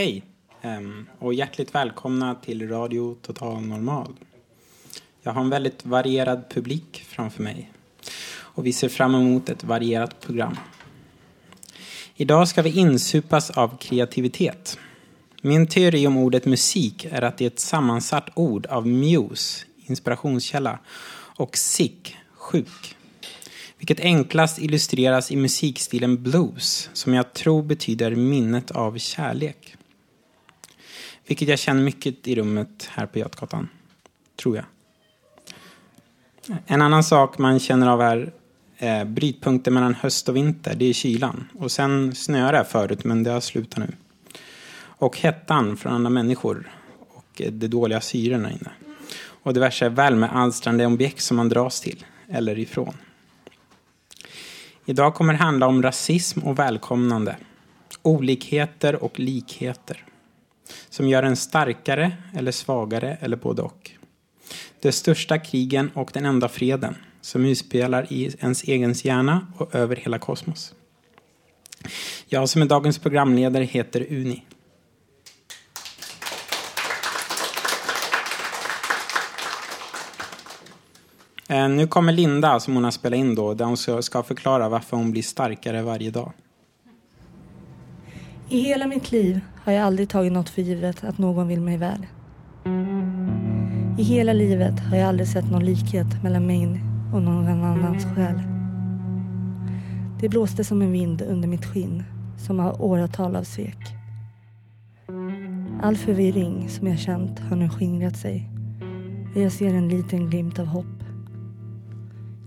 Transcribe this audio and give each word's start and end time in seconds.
Hej 0.00 0.22
ehm, 0.62 1.06
och 1.18 1.34
hjärtligt 1.34 1.74
välkomna 1.74 2.34
till 2.34 2.68
Radio 2.68 3.16
Total 3.22 3.62
Normal. 3.62 4.12
Jag 5.22 5.32
har 5.32 5.40
en 5.40 5.50
väldigt 5.50 5.86
varierad 5.86 6.44
publik 6.50 7.04
framför 7.08 7.42
mig 7.42 7.72
och 8.30 8.66
vi 8.66 8.72
ser 8.72 8.88
fram 8.88 9.14
emot 9.14 9.48
ett 9.48 9.64
varierat 9.64 10.20
program. 10.20 10.56
Idag 12.14 12.48
ska 12.48 12.62
vi 12.62 12.78
insupas 12.78 13.50
av 13.50 13.76
kreativitet. 13.78 14.78
Min 15.42 15.66
teori 15.66 16.06
om 16.06 16.16
ordet 16.16 16.44
musik 16.44 17.04
är 17.10 17.22
att 17.22 17.38
det 17.38 17.44
är 17.44 17.50
ett 17.50 17.60
sammansatt 17.60 18.28
ord 18.34 18.66
av 18.66 18.86
muse, 18.86 19.66
inspirationskälla, 19.86 20.78
och 21.36 21.56
sick, 21.56 22.16
sjuk. 22.34 22.96
Vilket 23.78 24.00
enklast 24.00 24.58
illustreras 24.58 25.30
i 25.30 25.36
musikstilen 25.36 26.22
blues, 26.22 26.90
som 26.92 27.14
jag 27.14 27.32
tror 27.32 27.62
betyder 27.62 28.14
minnet 28.14 28.70
av 28.70 28.98
kärlek. 28.98 29.69
Vilket 31.30 31.48
jag 31.48 31.58
känner 31.58 31.82
mycket 31.82 32.28
i 32.28 32.34
rummet 32.34 32.88
här 32.90 33.06
på 33.06 33.18
Götgatan. 33.18 33.68
Tror 34.36 34.56
jag. 34.56 34.64
En 36.66 36.82
annan 36.82 37.04
sak 37.04 37.38
man 37.38 37.58
känner 37.58 37.86
av 37.86 38.02
är 38.02 38.32
eh, 38.78 39.04
brytpunkten 39.04 39.74
mellan 39.74 39.94
höst 39.94 40.28
och 40.28 40.36
vinter. 40.36 40.74
Det 40.74 40.84
är 40.84 40.92
kylan. 40.92 41.48
Och 41.58 41.72
sen 41.72 42.14
snöar 42.14 42.52
det 42.52 42.64
förut, 42.64 43.04
men 43.04 43.22
det 43.22 43.30
har 43.30 43.40
slutat 43.40 43.78
nu. 43.78 43.92
Och 44.80 45.18
hettan 45.18 45.76
från 45.76 45.92
andra 45.92 46.10
människor. 46.10 46.70
Och 47.08 47.40
eh, 47.40 47.52
de 47.52 47.68
dåliga 47.68 48.00
syrorna 48.00 48.50
inne. 48.50 48.70
Och 49.20 49.54
diverse 49.54 49.88
värmealstrande 49.88 50.86
objekt 50.86 51.22
som 51.22 51.36
man 51.36 51.48
dras 51.48 51.80
till. 51.80 52.04
Eller 52.28 52.58
ifrån. 52.58 52.94
Idag 54.84 55.14
kommer 55.14 55.32
det 55.32 55.38
handla 55.38 55.66
om 55.66 55.82
rasism 55.82 56.40
och 56.40 56.58
välkomnande. 56.58 57.36
Olikheter 58.02 59.04
och 59.04 59.20
likheter 59.20 60.04
som 60.90 61.08
gör 61.08 61.22
en 61.22 61.36
starkare 61.36 62.12
eller 62.36 62.52
svagare 62.52 63.18
eller 63.20 63.36
både 63.36 63.62
och. 63.62 63.90
De 64.80 64.92
största 64.92 65.38
krigen 65.38 65.90
och 65.94 66.10
den 66.14 66.24
enda 66.26 66.48
freden 66.48 66.96
som 67.20 67.44
utspelar 67.44 68.12
i 68.12 68.34
ens 68.40 68.62
egen 68.62 68.92
hjärna 68.92 69.46
och 69.56 69.74
över 69.74 69.96
hela 69.96 70.18
kosmos. 70.18 70.74
Jag 72.26 72.48
som 72.48 72.62
är 72.62 72.66
dagens 72.66 72.98
programledare 72.98 73.64
heter 73.64 74.06
Uni. 74.10 74.44
Eh, 81.48 81.68
nu 81.68 81.86
kommer 81.86 82.12
Linda 82.12 82.60
som 82.60 82.74
hon 82.74 82.84
har 82.84 82.90
spelat 82.90 83.16
in 83.16 83.34
då, 83.34 83.54
där 83.54 83.64
hon 83.64 84.02
ska 84.02 84.22
förklara 84.22 84.68
varför 84.68 84.96
hon 84.96 85.10
blir 85.10 85.22
starkare 85.22 85.82
varje 85.82 86.10
dag. 86.10 86.32
I 88.52 88.60
hela 88.60 88.86
mitt 88.86 89.12
liv 89.12 89.40
har 89.64 89.72
jag 89.72 89.84
aldrig 89.84 90.08
tagit 90.08 90.32
något 90.32 90.48
för 90.48 90.62
givet 90.62 91.04
att 91.04 91.18
någon 91.18 91.48
vill 91.48 91.60
mig 91.60 91.76
väl. 91.76 92.06
I 93.98 94.02
hela 94.02 94.32
livet 94.32 94.80
har 94.80 94.96
jag 94.96 95.08
aldrig 95.08 95.28
sett 95.28 95.50
någon 95.50 95.64
likhet 95.64 96.22
mellan 96.22 96.46
mig 96.46 96.80
och 97.14 97.22
någon 97.22 97.64
annans 97.64 98.04
själ. 98.04 98.42
Det 100.20 100.28
blåste 100.28 100.64
som 100.64 100.82
en 100.82 100.92
vind 100.92 101.22
under 101.22 101.48
mitt 101.48 101.66
skinn 101.66 102.02
som 102.38 102.58
har 102.58 102.82
åratal 102.82 103.36
av 103.36 103.42
svek. 103.42 103.94
All 105.82 105.96
förvirring 105.96 106.68
som 106.68 106.86
jag 106.86 106.98
känt 106.98 107.38
har 107.38 107.56
nu 107.56 107.68
skingrat 107.68 108.16
sig 108.16 108.50
och 109.34 109.40
jag 109.40 109.52
ser 109.52 109.74
en 109.74 109.88
liten 109.88 110.30
glimt 110.30 110.58
av 110.58 110.66
hopp. 110.66 111.04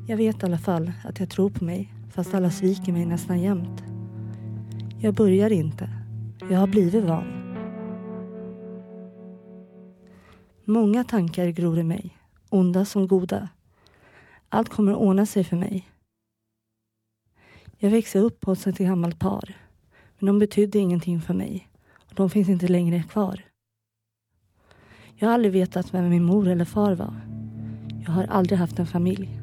Jag 0.07 0.17
vet 0.17 0.43
i 0.43 0.45
alla 0.45 0.57
fall 0.57 0.91
att 1.03 1.19
jag 1.19 1.29
tror 1.29 1.49
på 1.49 1.65
mig 1.65 1.93
fast 2.09 2.33
alla 2.33 2.49
sviker 2.49 2.91
mig 2.91 3.05
nästan 3.05 3.41
jämt. 3.41 3.92
Jag 5.03 5.13
börjar 5.13 5.51
inte. 5.51 5.89
Jag 6.49 6.59
har 6.59 6.67
blivit 6.67 7.03
van. 7.03 7.55
Många 10.65 11.03
tankar 11.03 11.47
gror 11.47 11.79
i 11.79 11.83
mig, 11.83 12.17
onda 12.49 12.85
som 12.85 13.07
goda. 13.07 13.49
Allt 14.49 14.69
kommer 14.69 14.91
att 14.91 14.97
ordna 14.97 15.25
sig 15.25 15.43
för 15.43 15.57
mig. 15.57 15.89
Jag 17.77 17.89
växte 17.89 18.19
upp 18.19 18.45
hos 18.45 18.67
ett 18.67 18.77
gammalt 18.77 19.19
par, 19.19 19.55
men 20.19 20.27
de 20.27 20.39
betydde 20.39 20.79
ingenting 20.79 21.21
för 21.21 21.33
mig 21.33 21.69
och 22.09 22.15
de 22.15 22.29
finns 22.29 22.49
inte 22.49 22.67
längre 22.67 23.03
kvar. 23.03 23.41
Jag 25.15 25.27
har 25.27 25.33
aldrig 25.33 25.53
vetat 25.53 25.93
vem 25.93 26.09
min 26.09 26.23
mor 26.23 26.47
eller 26.47 26.65
far 26.65 26.95
var. 26.95 27.15
Jag 28.05 28.11
har 28.11 28.23
aldrig 28.23 28.59
haft 28.59 28.79
en 28.79 28.87
familj. 28.87 29.39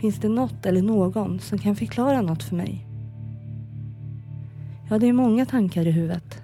Finns 0.00 0.16
det 0.16 0.28
något 0.28 0.66
eller 0.66 0.82
någon 0.82 1.40
som 1.40 1.58
kan 1.58 1.76
förklara 1.76 2.22
något 2.22 2.42
för 2.42 2.56
mig? 2.56 2.87
Ja, 4.90 4.98
det 4.98 5.06
är 5.06 5.12
många 5.12 5.46
tankar 5.46 5.86
i 5.86 5.90
huvudet. 5.90 6.42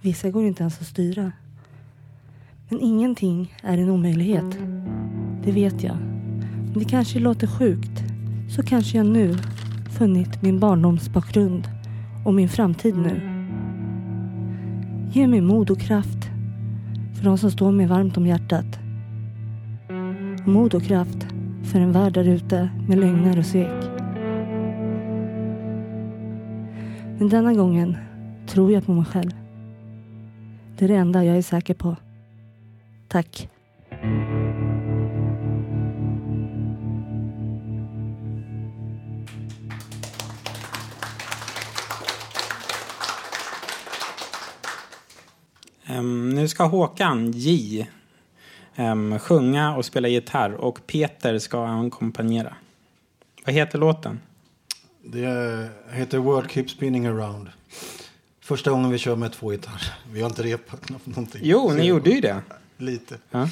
Vissa 0.00 0.30
går 0.30 0.44
inte 0.44 0.62
ens 0.62 0.80
att 0.80 0.86
styra. 0.86 1.32
Men 2.68 2.80
ingenting 2.80 3.54
är 3.62 3.78
en 3.78 3.90
omöjlighet. 3.90 4.58
Det 5.44 5.52
vet 5.52 5.82
jag. 5.82 5.96
Om 6.74 6.74
det 6.74 6.84
kanske 6.84 7.18
låter 7.18 7.46
sjukt 7.46 8.02
så 8.56 8.62
kanske 8.62 8.96
jag 8.96 9.06
nu 9.06 9.36
funnit 9.98 10.42
min 10.42 10.60
barndomsbakgrund 10.60 11.68
och 12.24 12.34
min 12.34 12.48
framtid 12.48 12.96
nu. 12.96 13.20
Ge 15.12 15.26
mig 15.26 15.40
mod 15.40 15.70
och 15.70 15.80
kraft 15.80 16.28
för 17.16 17.24
de 17.24 17.38
som 17.38 17.50
står 17.50 17.72
mig 17.72 17.86
varmt 17.86 18.16
om 18.16 18.26
hjärtat. 18.26 18.78
Mod 20.44 20.74
och 20.74 20.82
kraft 20.82 21.26
för 21.62 21.80
en 21.80 21.92
värld 21.92 22.12
där 22.12 22.28
ute 22.28 22.68
med 22.88 22.98
lögner 22.98 23.38
och 23.38 23.46
svek. 23.46 23.93
Men 27.24 27.30
denna 27.30 27.54
gången 27.54 27.96
tror 28.46 28.72
jag 28.72 28.86
på 28.86 28.92
mig 28.92 29.04
själv. 29.04 29.30
Det 30.78 30.84
är 30.84 30.88
det 30.88 30.94
enda 30.94 31.24
jag 31.24 31.36
är 31.36 31.42
säker 31.42 31.74
på. 31.74 31.96
Tack. 33.08 33.48
Um, 45.88 46.30
nu 46.30 46.48
ska 46.48 46.64
Håkan 46.64 47.30
J 47.32 47.86
um, 48.76 49.18
sjunga 49.18 49.76
och 49.76 49.84
spela 49.84 50.08
gitarr 50.08 50.52
och 50.52 50.86
Peter 50.86 51.38
ska 51.38 51.66
ackompanjera. 51.66 52.54
Vad 53.46 53.54
heter 53.54 53.78
låten? 53.78 54.20
Det 55.06 55.68
heter 55.90 56.18
World 56.18 56.50
Keep 56.50 56.68
Spinning 56.68 57.06
Around. 57.06 57.48
Första 58.40 58.70
gången 58.70 58.90
vi 58.90 58.98
kör 58.98 59.16
med 59.16 59.32
två 59.32 59.50
gitarrer. 59.50 59.94
Vi 60.12 60.20
har 60.20 60.28
inte 60.28 60.42
repat 60.42 60.88
någonting. 61.06 61.40
Jo, 61.44 61.72
ni 61.72 61.84
gjorde 61.86 62.10
ju 62.10 62.20
det. 62.20 62.42
Lite. 62.78 63.18
Ja. 63.30 63.48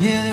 Yeah, 0.00 0.29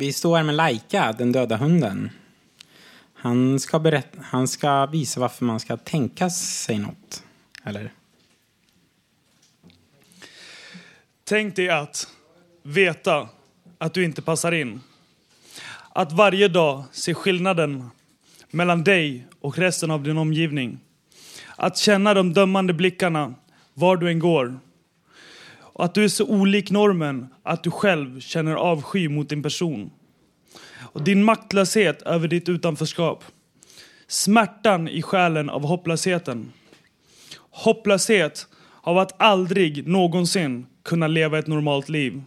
Vi 0.00 0.12
står 0.12 0.36
här 0.36 0.44
med 0.44 0.54
Laika, 0.54 1.12
den 1.12 1.32
döda 1.32 1.56
hunden. 1.56 2.10
Han 3.14 3.60
ska, 3.60 3.78
berätta, 3.78 4.18
han 4.22 4.48
ska 4.48 4.86
visa 4.86 5.20
varför 5.20 5.44
man 5.44 5.60
ska 5.60 5.76
tänka 5.76 6.30
sig 6.30 6.78
något. 6.78 7.22
Eller? 7.64 7.92
Tänk 11.24 11.56
dig 11.56 11.68
att 11.68 12.08
veta 12.62 13.28
att 13.78 13.94
du 13.94 14.04
inte 14.04 14.22
passar 14.22 14.52
in. 14.52 14.80
Att 15.88 16.12
varje 16.12 16.48
dag 16.48 16.84
se 16.92 17.14
skillnaden 17.14 17.90
mellan 18.50 18.84
dig 18.84 19.26
och 19.40 19.58
resten 19.58 19.90
av 19.90 20.02
din 20.02 20.18
omgivning. 20.18 20.78
Att 21.56 21.78
känna 21.78 22.14
de 22.14 22.32
dömande 22.32 22.72
blickarna 22.72 23.34
var 23.74 23.96
du 23.96 24.10
än 24.10 24.18
går. 24.18 24.60
Och 25.80 25.86
att 25.86 25.94
du 25.94 26.04
är 26.04 26.08
så 26.08 26.26
olik 26.26 26.70
normen 26.70 27.26
att 27.42 27.62
du 27.62 27.70
själv 27.70 28.20
känner 28.20 28.54
avsky 28.54 29.08
mot 29.08 29.28
din 29.28 29.42
person. 29.42 29.90
Och 30.78 31.02
din 31.02 31.24
maktlöshet 31.24 32.02
över 32.02 32.28
ditt 32.28 32.48
utanförskap. 32.48 33.24
Smärtan 34.06 34.88
i 34.88 35.02
själen 35.02 35.50
av 35.50 35.62
hopplösheten. 35.62 36.52
Hopplöshet 37.50 38.46
av 38.80 38.98
att 38.98 39.22
aldrig 39.22 39.86
någonsin 39.88 40.66
kunna 40.84 41.06
leva 41.06 41.38
ett 41.38 41.46
normalt 41.46 41.88
liv. 41.88 42.22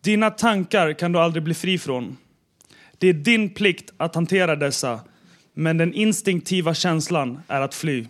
Dina 0.00 0.30
tankar 0.30 0.92
kan 0.92 1.12
du 1.12 1.18
aldrig 1.18 1.42
bli 1.42 1.54
fri 1.54 1.78
från. 1.78 2.16
Det 2.98 3.08
är 3.08 3.12
din 3.12 3.54
plikt 3.54 3.92
att 3.96 4.14
hantera 4.14 4.56
dessa, 4.56 5.00
men 5.54 5.78
den 5.78 5.94
instinktiva 5.94 6.74
känslan 6.74 7.40
är 7.48 7.60
att 7.60 7.74
fly. 7.74 8.06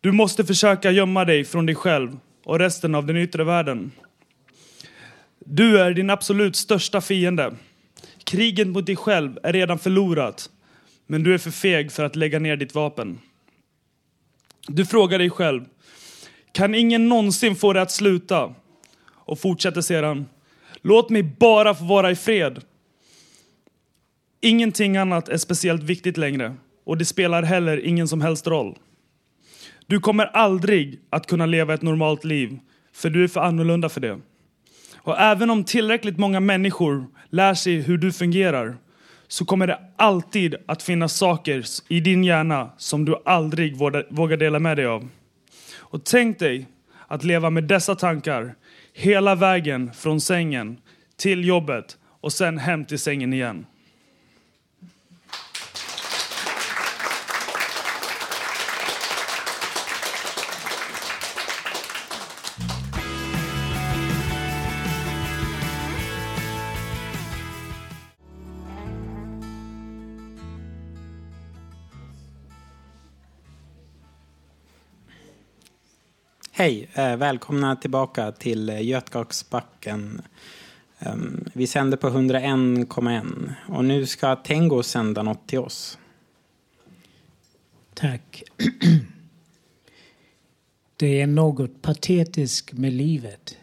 Du 0.00 0.12
måste 0.12 0.44
försöka 0.44 0.90
gömma 0.90 1.24
dig 1.24 1.44
från 1.44 1.66
dig 1.66 1.74
själv 1.74 2.16
och 2.44 2.58
resten 2.58 2.94
av 2.94 3.06
den 3.06 3.16
yttre 3.16 3.44
världen. 3.44 3.92
Du 5.38 5.80
är 5.80 5.90
din 5.90 6.10
absolut 6.10 6.56
största 6.56 7.00
fiende. 7.00 7.54
Kriget 8.24 8.68
mot 8.68 8.86
dig 8.86 8.96
själv 8.96 9.38
är 9.42 9.52
redan 9.52 9.78
förlorat, 9.78 10.50
men 11.06 11.22
du 11.22 11.34
är 11.34 11.38
för 11.38 11.50
feg 11.50 11.92
för 11.92 12.04
att 12.04 12.16
lägga 12.16 12.38
ner 12.38 12.56
ditt 12.56 12.74
vapen. 12.74 13.18
Du 14.66 14.86
frågar 14.86 15.18
dig 15.18 15.30
själv, 15.30 15.64
kan 16.52 16.74
ingen 16.74 17.08
någonsin 17.08 17.56
få 17.56 17.72
det 17.72 17.82
att 17.82 17.90
sluta? 17.90 18.54
Och 19.08 19.38
fortsätter 19.38 19.80
sedan, 19.80 20.26
låt 20.82 21.10
mig 21.10 21.22
bara 21.22 21.74
få 21.74 21.84
vara 21.84 22.10
i 22.10 22.16
fred. 22.16 22.64
Ingenting 24.40 24.96
annat 24.96 25.28
är 25.28 25.36
speciellt 25.36 25.82
viktigt 25.82 26.16
längre 26.16 26.56
och 26.84 26.98
det 26.98 27.04
spelar 27.04 27.42
heller 27.42 27.86
ingen 27.86 28.08
som 28.08 28.20
helst 28.20 28.46
roll. 28.46 28.78
Du 29.90 30.00
kommer 30.00 30.26
aldrig 30.26 31.00
att 31.10 31.26
kunna 31.26 31.46
leva 31.46 31.74
ett 31.74 31.82
normalt 31.82 32.24
liv 32.24 32.58
för 32.94 33.10
du 33.10 33.24
är 33.24 33.28
för 33.28 33.40
annorlunda 33.40 33.88
för 33.88 34.00
det. 34.00 34.20
Och 34.96 35.20
även 35.20 35.50
om 35.50 35.64
tillräckligt 35.64 36.18
många 36.18 36.40
människor 36.40 37.06
lär 37.30 37.54
sig 37.54 37.80
hur 37.80 37.98
du 37.98 38.12
fungerar 38.12 38.76
så 39.28 39.44
kommer 39.44 39.66
det 39.66 39.78
alltid 39.96 40.54
att 40.66 40.82
finnas 40.82 41.16
saker 41.16 41.64
i 41.88 42.00
din 42.00 42.24
hjärna 42.24 42.70
som 42.76 43.04
du 43.04 43.16
aldrig 43.24 43.76
vågar 44.10 44.36
dela 44.36 44.58
med 44.58 44.76
dig 44.76 44.86
av. 44.86 45.08
Och 45.76 46.04
tänk 46.04 46.38
dig 46.38 46.66
att 47.08 47.24
leva 47.24 47.50
med 47.50 47.64
dessa 47.64 47.94
tankar 47.94 48.54
hela 48.92 49.34
vägen 49.34 49.92
från 49.92 50.20
sängen 50.20 50.78
till 51.16 51.44
jobbet 51.44 51.98
och 52.20 52.32
sen 52.32 52.58
hem 52.58 52.84
till 52.84 52.98
sängen 52.98 53.32
igen. 53.32 53.66
Hej! 76.60 76.88
Eh, 76.94 77.16
välkomna 77.16 77.76
tillbaka 77.76 78.32
till 78.32 78.68
eh, 78.68 78.82
Götgatsbacken. 78.82 80.22
Ehm, 80.98 81.44
vi 81.52 81.66
sänder 81.66 81.96
på 81.96 82.08
101,1 82.08 83.52
och 83.68 83.84
nu 83.84 84.06
ska 84.06 84.36
Tengo 84.36 84.82
sända 84.82 85.22
något 85.22 85.48
till 85.48 85.58
oss. 85.58 85.98
Tack. 87.94 88.42
Det 90.96 91.20
är 91.20 91.26
något 91.26 91.82
patetiskt 91.82 92.72
med 92.72 92.92
livet. 92.92 93.56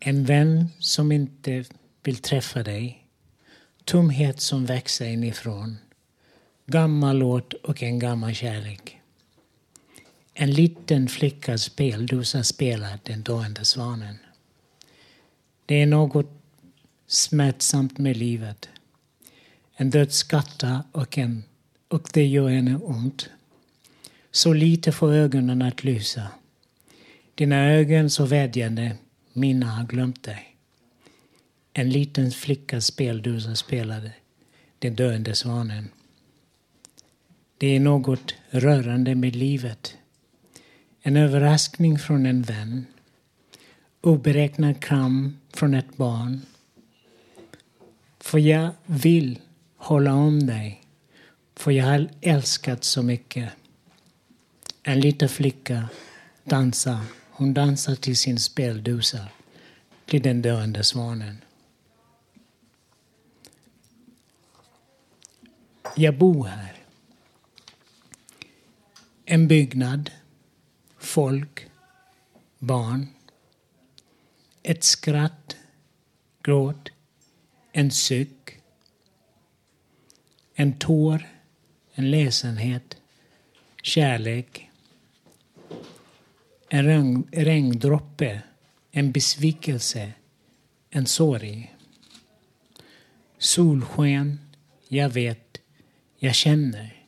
En 0.00 0.24
vän 0.24 0.68
som 0.78 1.12
inte 1.12 1.64
vill 2.02 2.16
träffa 2.16 2.62
dig. 2.62 3.06
Tomhet 3.84 4.40
som 4.40 4.66
växer 4.66 5.06
inifrån. 5.06 5.76
Gammal 6.66 7.18
låt 7.18 7.52
och 7.52 7.82
en 7.82 7.98
gammal 7.98 8.34
kärlek. 8.34 9.01
En 10.34 10.50
liten 10.50 11.08
flickas 11.08 11.62
speldosa 11.62 12.44
spelar 12.44 12.98
Den 13.02 13.22
dående 13.22 13.64
svanen. 13.64 14.18
Det 15.66 15.82
är 15.82 15.86
något 15.86 16.30
smärtsamt 17.06 17.98
med 17.98 18.16
livet. 18.16 18.68
En 19.74 19.90
dödskatta 19.90 20.84
och, 20.92 21.18
en, 21.18 21.44
och 21.88 22.08
det 22.12 22.26
gör 22.26 22.48
henne 22.48 22.76
ont. 22.76 23.30
Så 24.30 24.52
lite 24.52 24.92
får 24.92 25.12
ögonen 25.12 25.62
att 25.62 25.84
lysa. 25.84 26.28
Dina 27.34 27.70
ögon 27.70 28.10
så 28.10 28.24
vädjande, 28.24 28.96
mina 29.32 29.66
har 29.66 29.84
glömt 29.84 30.22
dig. 30.22 30.56
En 31.72 31.90
liten 31.90 32.30
flickas 32.30 32.86
speldosa 32.86 33.54
spelade 33.54 34.12
Den 34.78 34.94
döende 34.94 35.34
svanen. 35.34 35.88
Det 37.58 37.76
är 37.76 37.80
något 37.80 38.34
rörande 38.50 39.14
med 39.14 39.36
livet 39.36 39.96
en 41.02 41.16
överraskning 41.16 41.98
från 41.98 42.26
en 42.26 42.42
vän. 42.42 42.86
Oberäknad 44.00 44.80
kram 44.80 45.38
från 45.52 45.74
ett 45.74 45.96
barn. 45.96 46.40
För 48.20 48.38
jag 48.38 48.70
vill 48.86 49.38
hålla 49.76 50.14
om 50.14 50.46
dig. 50.46 50.82
För 51.54 51.70
jag 51.70 51.84
har 51.86 52.08
älskat 52.20 52.84
så 52.84 53.02
mycket. 53.02 53.52
En 54.82 55.00
liten 55.00 55.28
flicka 55.28 55.88
dansar. 56.44 57.00
Hon 57.30 57.54
dansar 57.54 57.94
till 57.94 58.16
sin 58.16 58.38
speldosa. 58.38 59.28
Till 60.06 60.22
den 60.22 60.42
döende 60.42 60.84
svanen. 60.84 61.36
Jag 65.96 66.18
bor 66.18 66.46
här. 66.46 66.76
En 69.24 69.48
byggnad 69.48 70.10
folk, 71.02 71.66
barn. 72.58 73.08
Ett 74.62 74.84
skratt, 74.84 75.56
gråt, 76.42 76.90
en 77.72 77.90
suck. 77.90 78.58
En 80.54 80.78
tår, 80.78 81.28
en 81.94 82.10
ledsenhet, 82.10 82.96
kärlek. 83.82 84.70
En 86.68 86.84
regn, 86.84 87.28
regndroppe, 87.32 88.42
en 88.90 89.12
besvikelse, 89.12 90.12
en 90.90 91.06
sorg. 91.06 91.74
Solsken, 93.38 94.40
jag 94.88 95.08
vet, 95.08 95.60
jag 96.18 96.34
känner. 96.34 97.06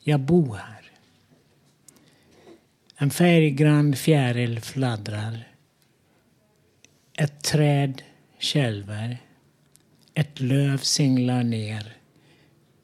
Jag 0.00 0.20
bor 0.20 0.56
här. 0.56 0.79
En 3.02 3.10
färggrann 3.10 3.96
fjäril 3.96 4.60
fladdrar. 4.60 5.48
Ett 7.18 7.42
träd 7.42 8.02
kälver. 8.38 9.18
Ett 10.14 10.40
löv 10.40 10.78
singlar 10.78 11.42
ner. 11.42 11.96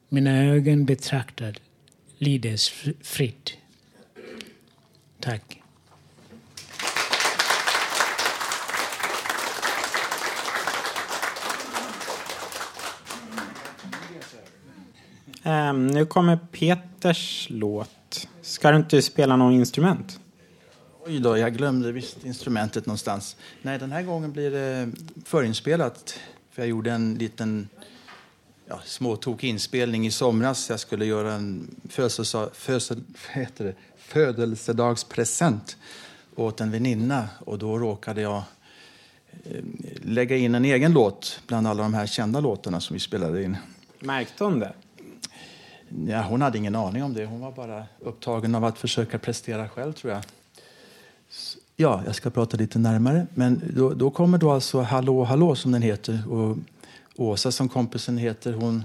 Mina 0.09 0.45
ögon 0.45 0.85
betraktar 0.85 1.57
lides 2.19 2.73
fritt. 3.03 3.59
Tack. 5.21 5.63
Um, 15.43 15.87
nu 15.87 16.07
kommer 16.07 16.37
Peters 16.37 17.47
låt 17.51 17.91
Ska 18.57 18.71
du 18.71 18.77
inte 18.77 19.03
spela 19.03 19.37
någon 19.37 19.53
instrument? 19.53 20.21
Oj 21.07 21.21
då, 21.21 21.39
jag 21.39 21.55
glömde 21.55 21.93
visst 21.93 22.25
instrumentet 22.25 22.87
någonstans. 22.87 23.37
Nej, 23.63 23.79
den 23.79 23.93
här 23.93 24.03
gången 24.03 24.33
blir 24.33 24.51
det 24.51 24.91
förinspelat. 25.25 26.19
För 26.51 26.63
jag 26.63 26.69
gjorde 26.69 26.91
en 26.93 27.15
liten 27.15 27.69
ja, 28.67 28.81
småtokig 28.85 29.49
inspelning 29.49 30.07
i 30.07 30.11
somras. 30.11 30.71
Jag 30.71 30.81
skulle 30.81 31.05
göra 31.05 31.33
en 31.33 31.77
födelseda, 31.89 32.51
födsel, 32.53 33.03
födelsedagspresent 33.97 35.77
åt 36.35 36.61
en 36.61 36.71
väninna. 36.71 37.29
Och 37.39 37.59
då 37.59 37.79
råkade 37.79 38.21
jag 38.21 38.43
eh, 39.45 39.65
lägga 40.03 40.37
in 40.37 40.55
en 40.55 40.65
egen 40.65 40.93
låt 40.93 41.41
bland 41.47 41.67
alla 41.67 41.83
de 41.83 41.95
här 41.95 42.07
kända 42.07 42.41
låtarna 42.41 42.81
som 42.81 42.95
vi 42.95 43.01
spelade 43.01 43.43
in. 43.43 43.57
Märkte 44.01 44.45
hon 44.45 44.61
det? 44.61 44.73
Ja, 45.89 46.23
hon 46.23 46.43
hade 46.43 46.59
ingen 46.59 46.75
aning 46.75 47.03
om 47.05 47.15
det. 47.15 47.27
Hon 47.27 47.41
var 47.41 47.53
bara 47.53 47.85
upptagen 48.01 48.55
av 48.55 48.65
att 48.65 48.79
försöka 48.79 49.19
prestera 49.19 49.69
själv, 49.69 49.93
tror 49.93 50.13
jag. 50.13 50.23
Ja, 51.77 52.03
jag 52.07 52.15
ska 52.15 52.31
prata 52.31 52.57
lite 52.57 52.79
närmare. 52.79 53.27
Men 53.35 53.63
då, 53.75 53.95
då 53.95 54.11
kommer 54.11 54.39
då 54.39 54.51
alltså 54.51 54.81
Hallå, 54.81 55.25
hallå, 55.25 55.55
som 55.55 55.73
den 55.73 55.83
heter. 55.83 56.33
Och 56.33 56.57
Åsa, 57.17 57.53
som 57.53 57.69
kompisen 57.69 58.19
heter, 58.19 58.53
hon 58.53 58.85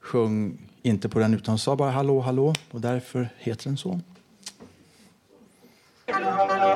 sjöng 0.00 0.58
inte 0.82 1.08
på 1.08 1.18
den 1.18 1.34
utan 1.34 1.52
hon 1.52 1.58
sa 1.58 1.76
bara 1.76 1.90
Hallå, 1.90 2.20
hallå. 2.20 2.54
Och 2.70 2.80
därför 2.80 3.28
heter 3.38 3.64
den 3.64 3.76
så. 3.76 4.00
Hallå, 6.06 6.67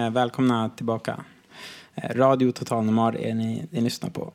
Eh, 0.00 0.10
välkomna 0.10 0.68
tillbaka. 0.68 1.24
Eh, 1.94 2.14
Radio 2.14 2.52
Total 2.52 2.84
Normal 2.84 3.16
är 3.16 3.34
ni, 3.34 3.66
ni 3.70 3.80
lyssnar 3.80 4.10
på. 4.10 4.32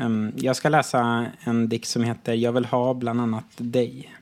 Ehm, 0.00 0.32
jag 0.36 0.56
ska 0.56 0.68
läsa 0.68 1.26
en 1.40 1.68
dikt 1.68 1.88
som 1.88 2.04
heter 2.04 2.34
Jag 2.34 2.52
vill 2.52 2.64
ha 2.64 2.94
bland 2.94 3.20
annat 3.20 3.44
dig. 3.56 4.14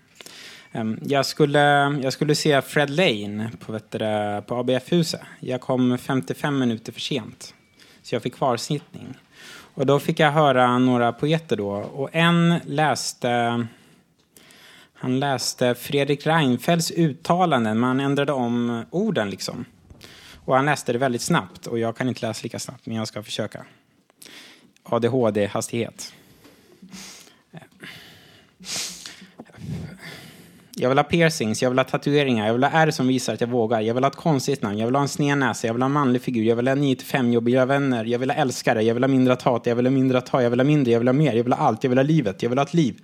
Ehm, 0.73 0.99
jag, 1.03 1.27
skulle, 1.27 1.61
jag 2.03 2.13
skulle 2.13 2.35
se 2.35 2.63
Fred 2.63 2.91
Lane 2.91 3.51
på, 3.59 3.73
vet 3.73 3.91
du, 3.91 3.99
på 4.47 4.55
ABF-huset. 4.55 5.21
Jag 5.41 5.61
kom 5.61 5.99
55 5.99 6.59
minuter 6.59 6.93
för 6.93 7.01
sent, 7.01 7.55
så 8.03 8.15
jag 8.15 8.23
fick 8.23 8.35
kvarsittning. 8.35 9.15
Och 9.75 9.87
då 9.87 9.99
fick 9.99 10.21
jag 10.21 10.33
höra 10.33 10.79
några 10.79 11.13
poeter 11.13 11.57
då. 11.57 11.71
Och 11.71 12.09
en 12.13 12.61
läste... 12.65 13.67
Han 14.99 15.21
läste 15.21 15.75
Fredrik 15.75 16.27
Reinfeldts 16.27 16.91
uttalanden, 16.91 17.81
Men 17.81 17.89
han 17.89 18.01
ändrade 18.01 18.33
om 18.33 18.85
orden 18.91 19.31
liksom. 19.31 19.65
Och 20.47 20.57
han 20.57 20.65
läste 20.67 20.93
det 20.93 20.99
väldigt 20.99 21.23
snabbt 21.23 21.67
och 21.67 21.79
jag 21.79 21.97
kan 21.97 22.09
inte 22.09 22.27
läsa 22.27 22.43
lika 22.43 22.59
snabbt, 22.59 22.87
men 22.87 22.97
jag 22.97 23.09
ska 23.09 23.23
försöka. 23.23 23.67
ADHD-hastighet. 24.83 26.15
Jag 30.79 30.89
vill 30.89 30.99
ha 30.99 31.05
piercings, 31.05 31.63
jag 31.63 31.71
vill 31.71 31.79
ha 31.79 31.85
tatueringar, 31.85 32.47
jag 32.47 32.53
vill 32.53 32.65
ha 32.65 32.71
ärr 32.71 32.91
som 32.91 33.07
visar 33.07 33.35
att 33.35 33.41
jag 33.41 33.49
vågar. 33.49 33.81
Jag 33.81 33.95
vill 33.95 34.05
ha 34.05 34.11
ett 34.11 34.17
konstigt 34.17 34.63
namn, 34.63 34.79
jag 34.79 34.87
vill 34.87 34.95
ha 34.95 35.03
en 35.03 35.09
sned 35.09 35.39
näsa, 35.39 35.67
jag 35.67 35.75
vill 35.75 35.83
ha 35.83 35.87
en 35.87 35.93
manlig 35.93 36.23
figur, 36.23 36.43
jag 36.45 36.57
vill 36.57 36.69
ha 36.69 36.75
9-5 36.75 37.33
jobbiga 37.33 37.67
vänner, 37.67 38.05
jag 38.05 38.19
vill 38.19 38.31
ha 38.31 38.37
älskare, 38.37 38.83
jag 38.83 38.95
vill 38.95 39.03
ha 39.03 39.09
mindre 39.09 39.33
att 39.33 39.43
hata, 39.43 39.71
jag 39.71 39.77
vill 39.77 39.87
ha 39.87 39.91
mindre 39.91 40.19
att 40.19 40.29
ha, 40.29 40.43
jag 40.43 40.51
vill 40.51 40.61
ha 40.61 40.65
mindre, 40.65 40.93
jag 40.93 40.99
vill 41.01 41.09
ha 41.09 41.13
mer, 41.13 41.33
jag 41.33 41.45
vill 41.45 41.53
ha 41.53 41.61
allt, 41.61 41.85
jag 41.85 41.89
vill 41.89 41.99
ha 41.99 42.03
livet, 42.03 42.43
jag 42.43 42.51
vill 42.51 42.59
ha 42.59 42.65
ett 42.65 42.75
liv. 42.75 42.95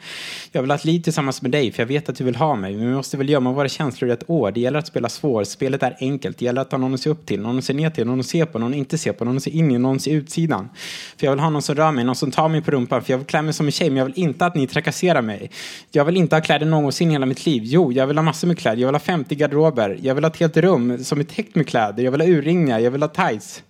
Jag 0.52 0.62
vill 0.62 0.70
ha 0.70 0.76
ett 0.76 0.84
liv 0.84 1.00
tillsammans 1.00 1.42
med 1.42 1.50
dig, 1.50 1.72
för 1.72 1.82
jag 1.82 1.88
vet 1.88 2.08
att 2.08 2.16
du 2.16 2.24
vill 2.24 2.36
ha 2.36 2.56
mig. 2.56 2.76
Men 2.76 2.88
vi 2.88 2.94
måste 2.94 3.16
väl 3.16 3.28
gömma 3.28 3.52
våra 3.52 3.68
känslor 3.68 4.10
i 4.10 4.12
ett 4.12 4.30
år. 4.30 4.50
Det 4.50 4.60
gäller 4.60 4.78
att 4.78 4.86
spela 4.86 5.08
svår, 5.08 5.44
spelet 5.44 5.82
är 5.82 5.96
enkelt. 6.00 6.38
Det 6.38 6.44
gäller 6.44 6.62
att 6.62 6.72
ha 6.72 6.78
någon 6.78 6.94
att 6.94 7.00
se 7.00 7.10
upp 7.10 7.26
till, 7.26 7.40
någon 7.40 7.58
att 7.58 7.64
se 7.64 7.72
ner 7.72 7.90
till, 7.90 8.06
någon 8.06 8.20
att 8.20 8.26
se 8.26 8.46
på, 8.46 8.58
någon 8.58 8.72
att 8.72 8.76
inte 8.76 8.98
se 8.98 9.12
på, 9.12 9.24
någon 9.24 9.36
att 9.36 9.42
se 9.42 9.50
in 9.50 9.70
i, 9.70 9.78
någon 9.78 9.96
att 9.96 10.02
se 10.02 10.10
utsidan. 10.10 10.68
För 11.16 11.26
jag 11.26 11.32
vill 11.32 11.40
ha 11.40 11.50
någon 11.50 11.62
som 11.62 11.74
rör 11.74 11.92
mig, 11.92 12.04
någon 12.04 12.16
som 12.16 12.30
tar 12.30 12.48
mig 12.48 12.62
på 12.62 12.70
rumpan, 12.70 13.02
för 13.02 13.12
jag 13.12 13.18
vill 13.18 13.26
klä 13.26 13.42
mig 13.42 13.54
som 13.54 13.66
en 13.66 13.72
tjej, 13.72 13.90
men 13.90 13.96
jag 13.96 14.04
vill 14.04 14.18
inte 14.18 14.46
att 14.46 14.54
ni 14.54 14.66
trakasserar 14.66 15.22
mig. 15.22 15.50
Jag 15.90 16.04
vill 16.04 16.16
inte 16.16 16.36
ha 16.36 16.40
kläder 16.40 16.66
någonsin 16.66 17.08
i 17.08 17.12
hela 17.12 17.26
mitt 17.26 17.46
liv. 17.46 17.61
Jo, 17.64 17.92
jag 17.92 18.06
vill 18.06 18.18
ha 18.18 18.22
massor 18.22 18.48
med 18.48 18.58
kläder. 18.58 18.80
Jag 18.80 18.88
vill 18.88 18.94
ha 18.94 19.00
50 19.00 19.34
garderober. 19.34 19.98
Jag 20.02 20.14
vill 20.14 20.24
ha 20.24 20.30
ett 20.30 20.36
helt 20.36 20.56
rum 20.56 21.04
som 21.04 21.20
är 21.20 21.24
täckt 21.24 21.54
med 21.54 21.68
kläder. 21.68 22.02
Jag 22.02 22.10
vill 22.10 22.20
ha 22.20 22.28
urringningar. 22.28 22.78
Jag 22.78 22.90
vill 22.90 23.02
ha 23.02 23.08
tights. 23.08 23.62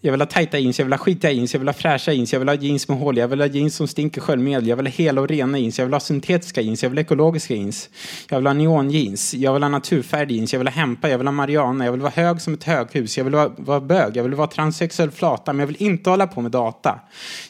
Jag 0.00 0.12
vill 0.12 0.20
ha 0.20 0.26
tajta 0.26 0.58
jeans, 0.58 0.78
jag 0.78 0.86
vill 0.86 0.92
ha 0.92 0.98
skitiga 0.98 1.30
jeans, 1.30 1.54
jag 1.54 1.58
vill 1.58 1.68
ha 1.68 1.72
fräscha 1.72 2.12
jeans, 2.12 2.32
jag 2.32 2.40
vill 2.40 2.48
ha 2.48 2.54
jeans 2.54 2.88
med 2.88 2.98
hål, 2.98 3.16
jag 3.16 3.28
vill 3.28 3.40
ha 3.40 3.46
jeans 3.46 3.74
som 3.76 3.88
stinker 3.88 4.20
sköljmedel, 4.20 4.66
jag 4.66 4.76
vill 4.76 4.86
ha 4.86 4.92
hela 4.92 5.20
och 5.20 5.28
rena 5.28 5.58
jeans, 5.58 5.78
jag 5.78 5.86
vill 5.86 5.92
ha 5.92 6.00
syntetiska 6.00 6.60
jeans, 6.60 6.82
jag 6.82 6.90
vill 6.90 6.98
ha 6.98 7.02
ekologiska 7.02 7.54
jeans, 7.54 7.90
jag 8.30 8.38
vill 8.38 8.46
ha 8.46 8.54
neonjeans, 8.54 9.34
jag 9.34 9.52
vill 9.52 9.62
ha 9.62 9.68
naturfärg 9.70 10.32
jeans, 10.32 10.52
jag 10.52 10.60
vill 10.60 10.68
ha 10.68 10.74
hempa, 10.74 11.08
jag 11.08 11.18
vill 11.18 11.26
ha 11.26 11.32
mariana, 11.32 11.84
jag 11.84 11.92
vill 11.92 12.00
vara 12.00 12.12
hög 12.16 12.40
som 12.40 12.54
ett 12.54 12.64
höghus, 12.64 13.16
jag 13.16 13.24
vill 13.24 13.34
vara, 13.34 13.48
vara 13.56 13.80
bög, 13.80 14.16
jag 14.16 14.22
vill 14.22 14.34
vara 14.34 14.46
transsexuell 14.46 15.10
flata, 15.10 15.52
men 15.52 15.60
jag 15.60 15.66
vill 15.66 15.82
inte 15.82 16.10
hålla 16.10 16.26
på 16.26 16.40
med 16.40 16.50
data. 16.50 17.00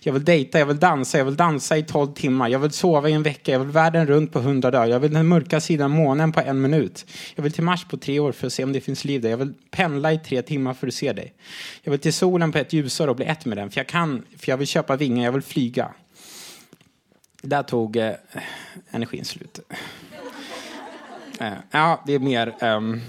Jag 0.02 0.12
vill 0.12 0.24
dejta, 0.24 0.58
jag 0.58 0.66
vill 0.66 0.78
dansa, 0.78 1.18
jag 1.18 1.24
vill 1.24 1.36
dansa 1.36 1.76
i 1.76 1.82
12 1.82 2.14
timmar, 2.14 2.48
jag 2.48 2.58
vill 2.58 2.70
sova 2.70 3.08
i 3.08 3.12
en 3.12 3.22
vecka, 3.22 3.52
jag 3.52 3.58
vill 3.58 3.68
världen 3.68 4.06
runt 4.06 4.32
på 4.32 4.38
100 4.38 4.70
dagar, 4.70 4.86
jag 4.86 5.00
vill 5.00 5.12
den 5.12 5.28
mörka 5.28 5.60
sidan 5.60 5.84
av 5.84 5.90
månen 5.90 6.32
på 6.32 6.40
en 6.40 6.60
minut. 6.60 7.06
Jag 7.34 7.42
vill 7.42 7.52
till 7.52 7.64
Mars 7.64 7.84
på 7.84 7.96
tre 7.96 8.18
år 8.18 8.32
för 8.32 8.46
att 8.46 8.52
se 8.52 8.64
om 8.64 8.72
det 8.72 8.80
finns 8.80 9.04
liv 9.04 9.20
där, 9.20 9.30
jag 9.30 9.36
vill 9.36 9.54
pendla 9.70 10.12
i 10.12 10.18
tre 10.18 10.42
timmar 10.42 10.74
för 10.74 10.86
att 10.86 10.94
se 10.94 11.12
dig. 11.12 11.32
Jag 11.82 11.90
vill 11.90 12.00
till 12.00 12.12
solen 12.12 12.37
på 12.52 12.58
ett 12.58 12.72
ljusår 12.72 13.08
och 13.08 13.16
bli 13.16 13.24
ett 13.24 13.44
med 13.44 13.58
den, 13.58 13.70
för 13.70 13.80
jag 13.80 13.86
kan, 13.86 14.24
för 14.38 14.52
jag 14.52 14.56
vill 14.56 14.66
köpa 14.66 14.96
vingar, 14.96 15.24
jag 15.24 15.32
vill 15.32 15.42
flyga. 15.42 15.92
Där 17.42 17.62
tog 17.62 17.96
eh, 17.96 18.12
energin 18.90 19.24
slut. 19.24 19.60
Eh, 21.40 21.52
ja, 21.70 22.02
det 22.06 22.12
är 22.12 22.18
mer... 22.18 22.54
Um, 22.60 23.00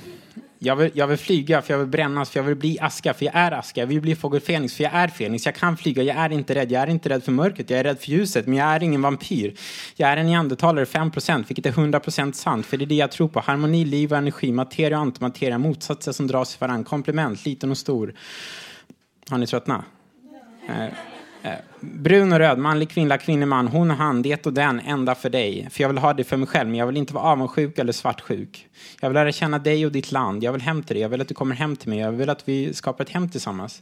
jag, 0.62 0.76
vill, 0.76 0.92
jag 0.94 1.08
vill 1.08 1.18
flyga, 1.18 1.62
för 1.62 1.74
jag 1.74 1.80
vill 1.80 1.88
brännas, 1.88 2.30
för 2.30 2.40
jag 2.40 2.44
vill 2.46 2.56
bli 2.56 2.78
aska, 2.82 3.14
för 3.14 3.26
jag 3.26 3.36
är 3.36 3.52
aska. 3.52 3.82
Jag 3.82 3.88
vill 3.88 4.02
bli 4.02 4.16
fågel 4.16 4.42
Fenix, 4.42 4.76
för 4.76 4.84
jag 4.84 4.94
är 4.94 5.08
Fenix. 5.08 5.46
Jag 5.46 5.56
kan 5.56 5.78
flyga, 5.78 6.04
jag 6.04 6.18
är 6.18 6.30
inte 6.30 6.56
rädd. 6.56 6.72
Jag 6.72 6.84
är 6.84 6.88
inte 6.88 7.10
rädd 7.10 7.24
för 7.24 7.32
mörkret, 7.32 7.70
jag 7.70 7.80
är 7.80 7.84
rädd 7.84 8.00
för 8.00 8.12
ljuset, 8.12 8.48
men 8.48 8.58
jag 8.58 8.68
är 8.68 8.84
ingen 8.84 9.02
vampyr. 9.02 9.54
Jag 9.96 10.10
är 10.10 10.18
en 10.18 10.26
neandertalare 10.26 10.86
5%, 10.86 11.44
vilket 11.48 11.66
är 11.66 11.72
100% 11.72 12.32
sant, 12.32 12.66
för 12.66 12.78
det 12.78 12.86
är 12.86 12.88
det 12.88 12.96
jag 12.96 13.12
tror 13.12 13.28
på. 13.28 13.40
Harmoni, 13.40 13.86
liv 13.86 14.12
och 14.12 14.18
energi, 14.18 14.52
materia 14.52 14.98
och 14.98 15.04
antimateria, 15.04 15.58
motsatser 15.58 16.12
som 16.12 16.28
dras 16.28 16.56
i 16.56 16.58
varandra, 16.60 16.90
komplement, 16.90 17.46
liten 17.46 17.72
och 17.72 17.78
stor. 17.78 18.14
Har 19.30 19.38
ni 19.38 19.48
tröttnat? 19.48 19.86
Eh, 20.68 20.86
eh, 20.86 20.94
Eh, 21.42 21.52
brun 21.80 22.34
och 22.34 22.40
röd, 22.40 22.58
manlig, 22.58 22.90
kvinna, 22.90 23.18
kvinnlig, 23.18 23.48
man, 23.48 23.68
hon 23.68 23.92
och 23.92 23.98
han, 23.98 24.22
det 24.22 24.46
och 24.46 24.54
den, 24.54 24.80
enda 24.80 25.16
för 25.16 25.30
dig. 25.30 25.68
För 25.72 25.84
jag 25.84 25.90
vill 25.90 25.98
ha 25.98 26.14
det 26.14 26.24
för 26.24 26.38
mig 26.38 26.48
själv, 26.48 26.70
men 26.70 26.80
jag 26.80 26.88
vill 26.88 26.98
inte 26.98 27.14
vara 27.14 27.24
avundsjuk 27.24 27.78
eller 27.78 27.94
svartsjuk. 27.94 28.68
Jag 29.02 29.10
vill 29.10 29.14
lära 29.14 29.32
känna 29.32 29.60
dig 29.60 29.86
och 29.86 29.92
ditt 29.92 30.12
land. 30.12 30.44
Jag 30.44 30.52
vill 30.52 30.62
hem 30.62 30.84
till 30.84 30.96
dig. 30.96 31.02
Jag 31.02 31.10
vill 31.10 31.22
att 31.22 31.28
du 31.28 31.34
kommer 31.34 31.56
hem 31.56 31.76
till 31.76 31.90
mig. 31.90 32.00
Jag 32.00 32.12
vill 32.12 32.30
att 32.30 32.50
vi 32.50 32.74
skapar 32.74 33.04
ett 33.04 33.10
hem 33.10 33.30
tillsammans. 33.30 33.82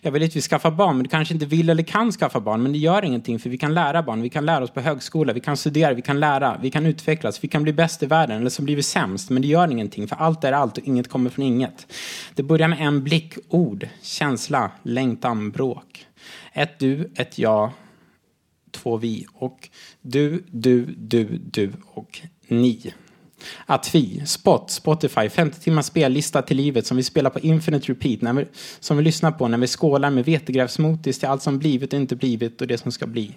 Jag 0.00 0.12
vill 0.12 0.24
att 0.24 0.36
vi 0.36 0.40
skaffar 0.40 0.70
barn, 0.70 0.96
men 0.96 1.04
du 1.04 1.10
kanske 1.10 1.34
inte 1.34 1.46
vill 1.46 1.70
eller 1.70 1.82
kan 1.82 2.12
skaffa 2.12 2.40
barn. 2.40 2.62
Men 2.62 2.72
det 2.72 2.78
gör 2.78 3.04
ingenting, 3.04 3.38
för 3.38 3.50
vi 3.50 3.58
kan 3.58 3.74
lära 3.74 4.02
barn. 4.02 4.22
Vi 4.22 4.30
kan 4.30 4.46
lära 4.46 4.64
oss 4.64 4.70
på 4.70 4.80
högskola. 4.80 5.32
Vi 5.32 5.40
kan 5.40 5.56
studera, 5.56 5.94
vi 5.94 6.02
kan 6.02 6.20
lära, 6.20 6.58
vi 6.62 6.70
kan 6.70 6.86
utvecklas. 6.86 7.44
Vi 7.44 7.48
kan 7.48 7.62
bli 7.62 7.72
bäst 7.72 8.02
i 8.02 8.06
världen, 8.06 8.40
eller 8.40 8.50
så 8.50 8.62
blir 8.62 8.76
vi 8.76 8.82
sämst. 8.82 9.30
Men 9.30 9.42
det 9.42 9.48
gör 9.48 9.70
ingenting, 9.70 10.08
för 10.08 10.16
allt 10.16 10.44
är 10.44 10.52
allt 10.52 10.78
och 10.78 10.84
inget 10.84 11.10
kommer 11.10 11.30
från 11.30 11.44
inget. 11.44 11.92
Det 12.34 12.42
börjar 12.42 12.68
med 12.68 12.80
en 12.80 13.04
blick, 13.04 13.34
ord, 13.48 13.88
känsla, 14.02 14.70
längtan, 14.82 15.50
bråk. 15.50 16.06
Ett 16.52 16.78
du, 16.78 17.12
ett 17.16 17.38
jag, 17.38 17.70
två 18.70 18.96
vi. 18.96 19.26
Och 19.32 19.68
du, 20.00 20.44
du, 20.50 20.84
du, 20.96 21.24
du 21.38 21.72
och 21.86 22.20
ni. 22.48 22.94
Att 23.66 23.94
vi, 23.94 24.22
Spot, 24.26 24.70
Spotify, 24.70 25.28
50 25.28 25.60
timmars 25.60 25.86
spellista 25.86 26.42
till 26.42 26.56
livet 26.56 26.86
som 26.86 26.96
vi 26.96 27.02
spelar 27.02 27.30
på 27.30 27.38
Infinite 27.38 27.92
Repeat, 27.92 28.22
när 28.22 28.32
vi, 28.32 28.44
som 28.80 28.96
vi 28.96 29.02
lyssnar 29.02 29.32
på 29.32 29.48
när 29.48 29.58
vi 29.58 29.66
skålar 29.66 30.10
med 30.10 30.24
vetegrävsmotis 30.24 31.18
till 31.18 31.28
allt 31.28 31.42
som 31.42 31.58
blivit 31.58 31.92
och 31.92 32.00
inte 32.00 32.16
blivit 32.16 32.60
och 32.60 32.66
det 32.66 32.78
som 32.78 32.92
ska 32.92 33.06
bli. 33.06 33.34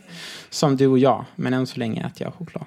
Som 0.49 0.77
du 0.77 0.87
och 0.87 0.99
jag, 0.99 1.25
men 1.35 1.53
än 1.53 1.67
så 1.67 1.79
länge 1.79 2.07
äter 2.07 2.27
jag 2.27 2.33
choklad. 2.33 2.65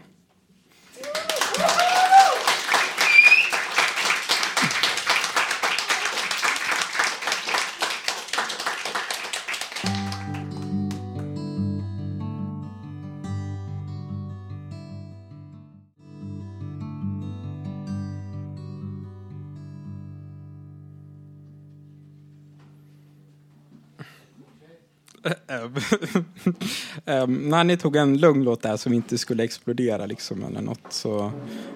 Um, 27.05 27.49
när 27.49 27.65
ni 27.65 27.77
tog 27.77 27.97
en 27.97 28.17
lugn 28.17 28.45
låt 28.45 28.63
där 28.63 28.77
som 28.77 28.93
inte 28.93 29.19
skulle 29.19 29.45
explodera 29.45 30.07
liksom 30.07 30.45
eller 30.45 30.61
något 30.61 30.93
så 30.93 31.33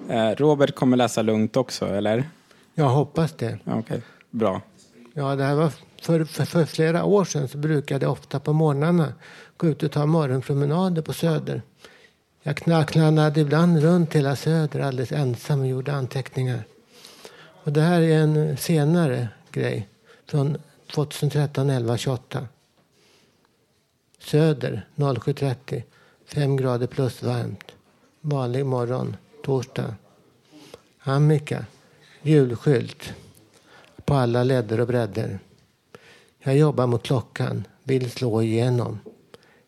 eh, 0.09 0.31
Robert 0.31 0.75
kommer 0.75 0.97
läsa 0.97 1.23
lugnt 1.23 1.57
också 1.57 1.87
eller? 1.87 2.29
Jag 2.75 2.89
hoppas 2.89 3.33
det. 3.33 3.59
Okej, 3.65 4.03
bra. 4.31 4.61
Ja, 5.15 5.37
det 5.37 5.45
här 5.45 5.55
var 5.55 5.73
för, 6.03 6.25
för, 6.25 6.45
för 6.45 6.65
flera 6.65 7.05
år 7.05 7.25
sedan 7.25 7.49
så 7.49 7.59
brukade 7.59 8.05
jag 8.05 8.13
ofta 8.13 8.41
på 8.41 8.53
morgnarna 8.53 9.13
gå 9.57 9.67
ut 9.67 9.83
och 9.83 9.93
ta 9.93 10.07
morgonpromenader 10.07 11.03
på 11.03 11.13
Söder. 11.13 11.63
Jag 12.43 12.55
kna- 12.57 12.85
knallade 12.85 13.41
ibland 13.41 13.83
runt 13.83 14.15
hela 14.15 14.37
Söder 14.37 14.81
alldeles 14.81 15.13
ensam 15.13 15.61
och 15.61 15.67
gjorde 15.67 15.93
anteckningar. 15.93 16.65
Och 17.65 17.73
det 17.73 17.81
här 17.81 18.01
är 18.01 18.19
en 18.19 18.57
senare 18.57 19.29
grej 19.53 19.89
från 20.27 20.57
2013 20.95 21.71
11 21.71 21.97
28. 21.97 22.49
Söder 24.25 24.87
07.30. 24.97 25.83
5 26.27 26.57
grader 26.57 26.87
plus 26.87 27.23
varmt. 27.23 27.73
Vanlig 28.21 28.67
morgon, 28.67 29.17
torsdag. 29.45 29.95
Annika, 30.99 31.67
julskylt 32.23 33.15
på 34.05 34.15
alla 34.15 34.45
ledder 34.45 34.81
och 34.81 34.87
bredder. 34.87 35.39
Jag 36.39 36.57
jobbar 36.57 36.87
mot 36.87 37.03
klockan, 37.03 37.67
vill 37.83 38.11
slå 38.11 38.43
igenom. 38.43 38.99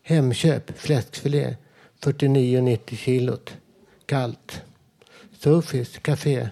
Hemköp, 0.03 0.79
fläskfilé, 0.79 1.55
49,90 2.01 2.95
kilot. 2.95 3.53
Kallt. 4.05 4.61
Sofis, 5.39 5.97
café, 5.97 6.49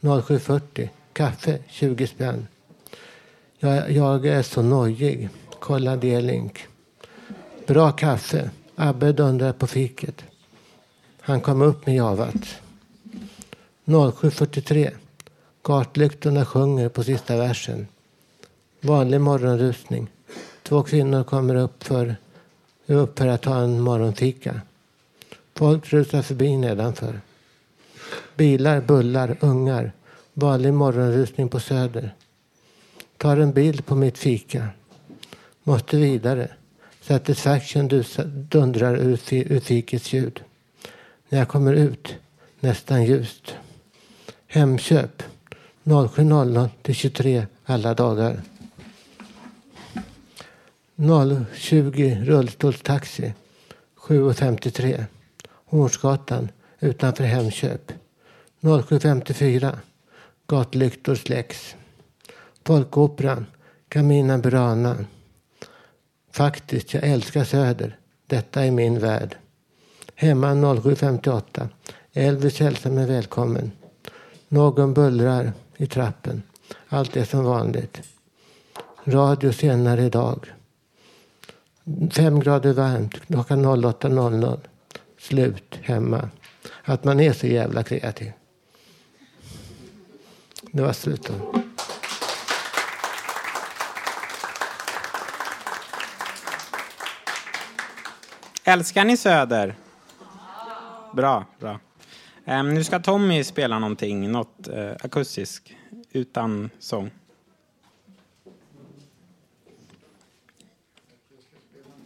07.40. 0.00 0.88
Kaffe, 1.12 1.58
20 1.68 2.06
spänn. 2.06 2.46
Jag, 3.58 3.90
jag 3.90 4.26
är 4.26 4.42
så 4.42 4.62
nojig. 4.62 5.28
Kolla 5.60 5.96
D-link. 5.96 6.66
Bra 7.66 7.92
kaffe. 7.92 8.50
Abbe 8.74 9.12
dundrar 9.12 9.52
på 9.52 9.66
fiket. 9.66 10.24
Han 11.20 11.40
kom 11.40 11.62
upp 11.62 11.86
med 11.86 11.96
javat. 11.96 12.60
07.43. 13.84 14.90
Gatlyktorna 15.62 16.44
sjunger 16.44 16.88
på 16.88 17.04
sista 17.04 17.36
versen. 17.36 17.86
Vanlig 18.80 19.20
morgonrusning. 19.20 20.08
Två 20.62 20.82
kvinnor 20.82 21.24
kommer 21.24 21.54
upp 21.54 21.84
för, 21.84 22.16
upp 22.86 23.18
för 23.18 23.26
att 23.26 23.42
ta 23.42 23.56
en 23.56 23.80
morgonfika. 23.80 24.60
Folk 25.54 25.92
rusar 25.92 26.22
förbi 26.22 26.56
nedanför. 26.56 27.20
Bilar, 28.36 28.80
bullar, 28.80 29.36
ungar. 29.40 29.92
Vanlig 30.32 30.74
morgonrusning 30.74 31.48
på 31.48 31.60
Söder. 31.60 32.14
Tar 33.16 33.36
en 33.36 33.52
bild 33.52 33.86
på 33.86 33.94
mitt 33.94 34.18
fika. 34.18 34.68
Måste 35.62 35.96
vidare. 35.96 36.55
Satisfaction 37.06 37.88
dundrar 38.50 38.96
ur, 38.96 39.20
ur 39.30 39.60
fikets 39.60 40.12
ljud. 40.12 40.40
När 41.28 41.38
jag 41.38 41.48
kommer 41.48 41.72
ut, 41.72 42.14
nästan 42.60 43.04
ljust. 43.04 43.54
Hemköp. 44.46 45.22
07.00 45.84 46.68
till 46.82 46.94
23 46.94 47.46
alla 47.64 47.94
dagar. 47.94 48.42
020 51.54 52.16
rullstolstaxi. 52.24 53.34
7.53. 53.96 55.04
Hornsgatan 55.66 56.48
utanför 56.80 57.24
Hemköp. 57.24 57.92
07.54. 58.60 59.78
Gatlyktor 60.46 61.14
släcks. 61.14 61.74
Folkoperan. 62.64 63.46
Camina 63.88 64.38
Burana. 64.38 64.96
Faktiskt, 66.36 66.94
jag 66.94 67.04
älskar 67.04 67.44
Söder. 67.44 67.98
Detta 68.26 68.64
är 68.64 68.70
min 68.70 68.98
värld. 68.98 69.36
Hemma 70.14 70.54
07.58. 70.54 71.68
Elvis 72.12 72.60
hälsar 72.60 72.90
mig 72.90 73.06
välkommen. 73.06 73.72
Någon 74.48 74.94
bullrar 74.94 75.52
i 75.76 75.86
trappen. 75.86 76.42
Allt 76.88 77.16
är 77.16 77.24
som 77.24 77.44
vanligt. 77.44 78.02
Radio 79.04 79.52
senare 79.52 80.02
idag. 80.02 80.52
Fem 82.10 82.40
grader 82.40 82.72
varmt 82.72 83.26
klockan 83.26 83.66
08.00. 83.66 84.58
Slut 85.18 85.78
hemma. 85.82 86.30
Att 86.82 87.04
man 87.04 87.20
är 87.20 87.32
så 87.32 87.46
jävla 87.46 87.82
kreativ. 87.82 88.32
Det 90.72 90.82
var 90.82 90.92
slut 90.92 91.30
Älskar 98.68 99.04
ni 99.04 99.16
Söder? 99.16 99.74
Bra, 101.14 101.44
bra. 101.60 101.80
Um, 102.44 102.74
nu 102.74 102.84
ska 102.84 103.00
Tommy 103.00 103.44
spela 103.44 103.78
någonting, 103.78 104.32
något 104.32 104.68
eh, 104.68 104.78
uh, 104.78 104.96
akustiskt, 105.02 105.70
utan 106.12 106.70
sång. 106.78 107.10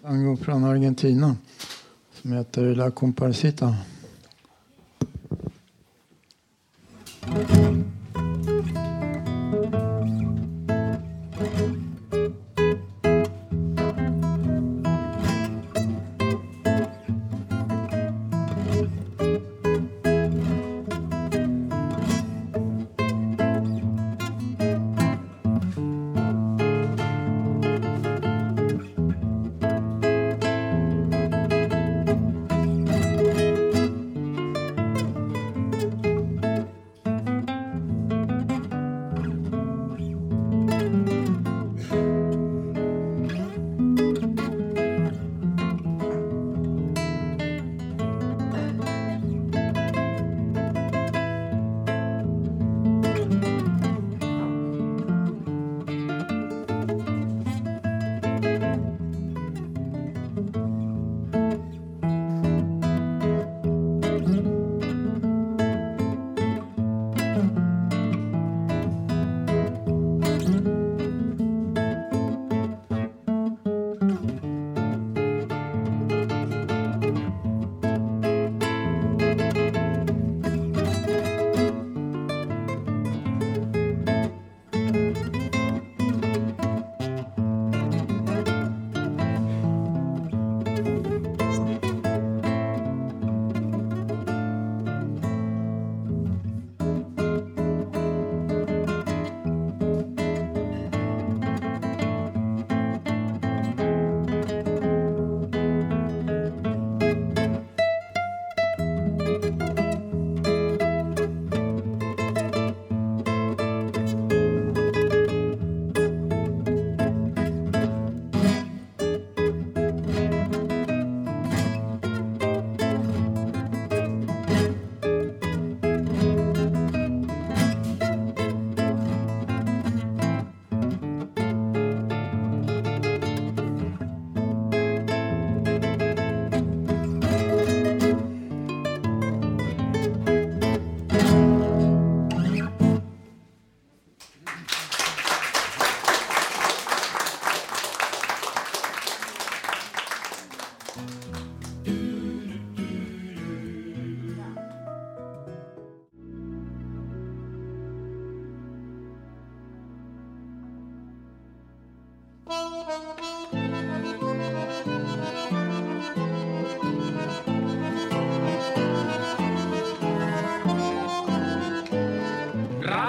tango 0.02 0.36
från 0.36 0.64
Argentina 0.64 1.36
som 2.12 2.32
heter 2.32 2.74
La 2.74 2.90
Comparsita. 2.90 3.76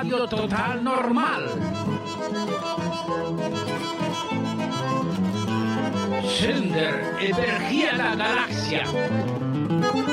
Radio 0.02 0.28
Total 0.28 0.82
Normal. 0.82 1.44
Sänder 6.40 6.94
över 7.22 7.60
hela 7.70 8.16
galaxien. 8.16 8.88
Em. 8.96 10.11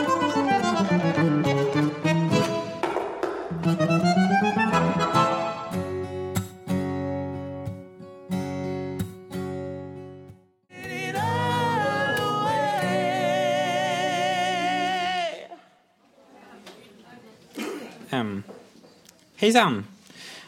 Hejsan! 19.41 19.85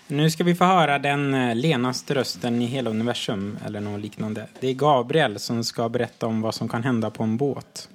Nu 0.07 0.31
ska 0.31 0.45
vi 0.45 0.55
få 0.55 0.65
höra 0.65 0.99
den 0.99 1.35
eh, 1.35 1.55
lenaste 1.55 2.15
rösten 2.15 2.63
i 2.63 2.67
hela 2.67 2.91
universum 2.91 3.59
eller 3.67 3.81
något 3.81 4.01
liknande. 4.01 4.47
Det 4.61 4.69
är 4.69 4.75
Gabriel 4.75 5.39
som 5.39 5.65
ska 5.65 5.89
berätta 5.89 6.27
om 6.27 6.41
vad 6.41 6.55
som 6.55 6.69
kan 6.69 6.83
hända 6.83 7.11
på 7.11 7.23
en 7.23 7.37
båt. 7.37 7.89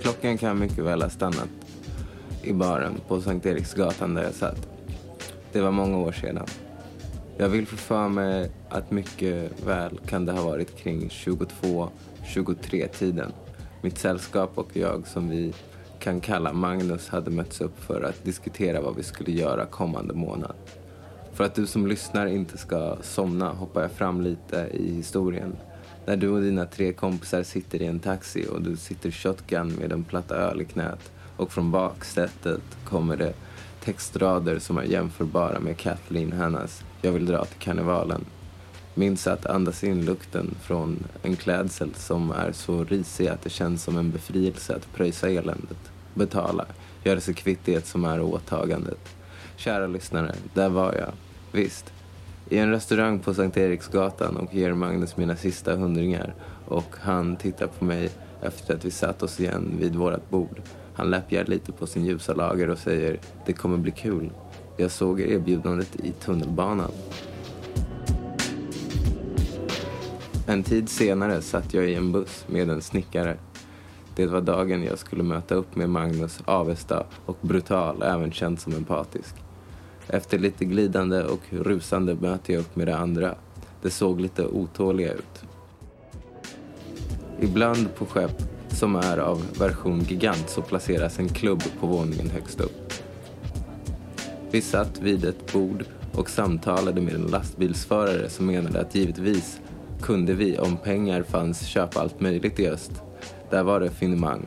Klockan 0.00 0.38
kan 0.38 0.58
mycket 0.58 0.84
väl 0.84 1.02
ha 1.02 1.10
stannat 1.10 1.48
i 2.42 2.52
baren 2.52 3.00
på 3.08 3.20
Sankt 3.20 3.46
Eriksgatan 3.46 4.14
där 4.14 4.22
jag 4.22 4.34
satt. 4.34 4.68
Det 5.52 5.60
var 5.60 5.70
många 5.70 5.98
år 5.98 6.12
sedan. 6.12 6.46
Jag 7.36 7.48
vill 7.48 7.66
få 7.66 7.76
för 7.76 8.08
mig 8.08 8.50
att 8.68 8.90
mycket 8.90 9.66
väl 9.66 10.00
kan 10.06 10.26
det 10.26 10.32
ha 10.32 10.42
varit 10.42 10.78
kring 10.78 11.10
22 11.10 11.88
23-tiden. 12.30 13.32
Mitt 13.82 13.98
sällskap 13.98 14.50
och 14.54 14.76
jag, 14.76 15.06
som 15.06 15.28
vi 15.28 15.52
kan 15.98 16.20
kalla 16.20 16.52
Magnus, 16.52 17.08
hade 17.08 17.30
mötts 17.30 17.60
upp 17.60 17.84
för 17.84 18.02
att 18.02 18.24
diskutera 18.24 18.80
vad 18.80 18.96
vi 18.96 19.02
skulle 19.02 19.32
göra 19.32 19.66
kommande 19.66 20.14
månad. 20.14 20.54
För 21.32 21.44
att 21.44 21.54
du 21.54 21.66
som 21.66 21.86
lyssnar 21.86 22.26
inte 22.26 22.58
ska 22.58 22.96
somna 23.02 23.52
hoppar 23.52 23.82
jag 23.82 23.92
fram 23.92 24.20
lite 24.20 24.68
i 24.72 24.94
historien. 24.94 25.56
När 26.06 26.16
du 26.16 26.28
och 26.28 26.42
dina 26.42 26.66
tre 26.66 26.92
kompisar 26.92 27.42
sitter 27.42 27.82
i 27.82 27.86
en 27.86 28.00
taxi 28.00 28.46
och 28.52 28.62
du 28.62 28.76
sitter 28.76 29.10
shotgun 29.10 29.72
med 29.80 29.92
en 29.92 30.04
platta 30.04 30.36
öl 30.36 30.60
i 30.60 30.64
knät 30.64 31.12
och 31.36 31.52
från 31.52 31.70
baksätet 31.70 32.62
kommer 32.84 33.16
det 33.16 33.32
textrader 33.84 34.58
som 34.58 34.78
är 34.78 34.82
jämförbara 34.82 35.60
med 35.60 35.76
Kathleen 35.76 36.32
Hannas 36.32 36.82
Jag 37.02 37.12
vill 37.12 37.26
dra 37.26 37.44
till 37.44 37.58
karnevalen 37.58 38.24
Minns 38.94 39.26
att 39.26 39.46
andas 39.46 39.84
in 39.84 40.04
lukten 40.04 40.54
från 40.62 41.04
en 41.22 41.36
klädsel 41.36 41.94
som 41.94 42.30
är 42.30 42.52
så 42.52 42.84
risig 42.84 43.28
att 43.28 43.42
det 43.42 43.50
känns 43.50 43.82
som 43.82 43.98
en 43.98 44.10
befrielse 44.10 44.76
att 44.76 44.92
pröjsa 44.92 45.30
eländet, 45.30 45.90
betala, 46.14 46.66
göra 47.04 47.20
sig 47.20 47.34
kvitt 47.34 47.60
det 47.64 47.86
som 47.86 48.04
är 48.04 48.20
åtagandet. 48.20 48.98
Kära 49.56 49.86
lyssnare, 49.86 50.34
där 50.54 50.68
var 50.68 50.94
jag. 50.94 51.12
Visst, 51.52 51.92
i 52.48 52.58
en 52.58 52.70
restaurang 52.70 53.18
på 53.18 53.34
Sankt 53.34 53.56
Eriksgatan 53.56 54.36
och 54.36 54.54
ger 54.54 54.72
Magnus 54.72 55.16
mina 55.16 55.36
sista 55.36 55.76
hundringar 55.76 56.34
och 56.66 56.94
han 57.00 57.36
tittar 57.36 57.66
på 57.66 57.84
mig 57.84 58.10
efter 58.42 58.74
att 58.74 58.84
vi 58.84 58.90
satt 58.90 59.22
oss 59.22 59.40
igen 59.40 59.76
vid 59.78 59.94
vårt 59.94 60.30
bord. 60.30 60.60
Han 60.94 61.10
läppjar 61.10 61.44
lite 61.44 61.72
på 61.72 61.86
sin 61.86 62.04
ljusa 62.04 62.34
lager 62.34 62.70
och 62.70 62.78
säger 62.78 63.20
det 63.46 63.52
kommer 63.52 63.76
bli 63.76 63.90
kul. 63.90 64.30
Jag 64.76 64.90
såg 64.90 65.20
erbjudandet 65.20 65.96
i 65.96 66.12
tunnelbanan. 66.12 66.90
En 70.50 70.62
tid 70.62 70.88
senare 70.88 71.42
satt 71.42 71.74
jag 71.74 71.88
i 71.88 71.94
en 71.94 72.12
buss 72.12 72.44
med 72.46 72.70
en 72.70 72.80
snickare. 72.80 73.36
Det 74.16 74.26
var 74.26 74.40
dagen 74.40 74.84
jag 74.84 74.98
skulle 74.98 75.22
möta 75.22 75.54
upp 75.54 75.76
med 75.76 75.90
Magnus 75.90 76.42
Avesta 76.44 77.06
och 77.26 77.36
brutal, 77.40 78.02
även 78.02 78.32
känd 78.32 78.60
som 78.60 78.74
empatisk. 78.74 79.34
Efter 80.06 80.38
lite 80.38 80.64
glidande 80.64 81.24
och 81.24 81.40
rusande 81.50 82.14
möter 82.14 82.52
jag 82.52 82.60
upp 82.60 82.76
med 82.76 82.86
det 82.86 82.96
andra. 82.96 83.34
Det 83.82 83.90
såg 83.90 84.20
lite 84.20 84.46
otåliga 84.46 85.12
ut. 85.12 85.44
Ibland 87.40 87.94
på 87.94 88.06
skepp 88.06 88.42
som 88.68 88.96
är 88.96 89.18
av 89.18 89.42
version 89.58 90.00
gigant 90.00 90.50
så 90.50 90.62
placeras 90.62 91.18
en 91.18 91.28
klubb 91.28 91.62
på 91.80 91.86
våningen 91.86 92.30
högst 92.30 92.60
upp. 92.60 92.92
Vi 94.50 94.60
satt 94.60 95.00
vid 95.00 95.24
ett 95.24 95.52
bord 95.52 95.84
och 96.12 96.30
samtalade 96.30 97.00
med 97.00 97.14
en 97.14 97.26
lastbilsförare 97.26 98.28
som 98.28 98.46
menade 98.46 98.80
att 98.80 98.94
givetvis 98.94 99.60
kunde 100.02 100.34
vi, 100.34 100.58
om 100.58 100.76
pengar 100.76 101.22
fanns, 101.22 101.66
köpa 101.66 102.00
allt 102.00 102.20
möjligt 102.20 102.60
i 102.60 102.68
öst. 102.68 103.02
Där 103.50 103.62
var 103.62 103.80
det 103.80 103.90
finemang. 103.90 104.44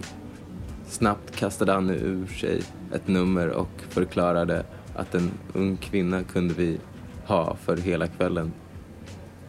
Snabbt 0.87 1.35
kastade 1.35 1.71
han 1.71 1.89
ur 1.89 2.27
sig 2.27 2.61
ett 2.93 3.07
nummer 3.07 3.49
och 3.49 3.69
förklarade 3.89 4.65
att 4.95 5.15
en 5.15 5.31
ung 5.53 5.77
kvinna 5.77 6.23
kunde 6.23 6.53
vi 6.53 6.77
ha 7.25 7.55
för 7.55 7.77
hela 7.77 8.07
kvällen. 8.07 8.53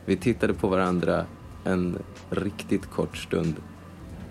Vi 0.04 0.16
tittade 0.16 0.54
på 0.54 0.68
varandra 0.68 1.26
en 1.64 1.98
riktigt 2.30 2.86
kort 2.90 3.16
stund. 3.16 3.54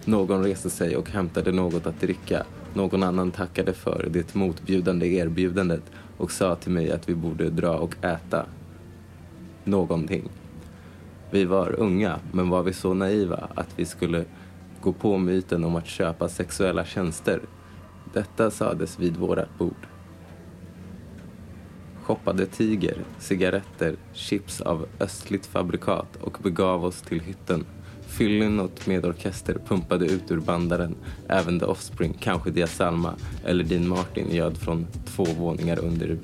Någon 0.06 0.44
reste 0.44 0.70
sig 0.70 0.98
och 0.98 1.10
hämtade 1.10 1.52
något 1.52 1.88
att 1.88 2.02
dricka. 2.02 2.44
Någon 2.74 3.04
annan 3.04 3.32
tackade 3.32 3.74
för 3.74 4.08
det 4.10 4.36
motbjudande 4.36 5.08
erbjudandet 5.08 5.84
och 6.18 6.32
sa 6.32 6.56
till 6.56 6.72
mig 6.72 6.92
att 6.92 7.10
vi 7.10 7.16
borde 7.16 7.50
dra 7.50 7.78
och 7.78 7.96
äta 8.06 8.46
någonting. 9.64 10.30
Vi 11.34 11.46
var 11.46 11.80
unga, 11.80 12.19
men 12.32 12.50
var 12.50 12.63
vi 12.63 12.74
så 12.74 12.93
naiva 12.93 13.48
att 13.56 13.69
vi 13.76 13.86
skulle 13.86 14.26
gå 14.82 14.93
på 14.93 15.17
myten 15.17 15.63
om 15.63 15.76
att 15.76 15.88
köpa 15.88 16.30
sexuella 16.30 16.86
tjänster? 16.86 17.41
Detta 18.13 18.52
sades 18.52 19.00
vid 19.00 19.17
vårat 19.17 19.58
bord. 19.58 19.88
Shoppade 22.04 22.46
tiger, 22.46 22.98
cigaretter, 23.19 23.96
chips 24.13 24.62
av 24.62 24.86
östligt 25.00 25.46
fabrikat 25.46 26.15
och 26.22 26.38
begav 26.43 26.86
oss 26.86 27.02
till 27.02 27.19
hytten. 27.19 27.65
Fyllynot 28.08 28.88
med 28.88 29.06
orkester 29.06 29.58
pumpade 29.67 30.06
ut 30.06 30.32
ur 30.32 30.39
bandaren. 30.39 30.96
Även 31.28 31.60
The 31.60 31.65
Offspring, 31.65 32.13
kanske 32.19 32.52
Dia 32.52 32.67
Salma 32.67 33.13
eller 33.46 33.63
Dean 33.63 33.88
Martin 33.88 34.30
ljöd 34.32 34.58
från 34.58 34.88
två 35.06 35.24
våningar 35.24 35.80
under 35.80 36.17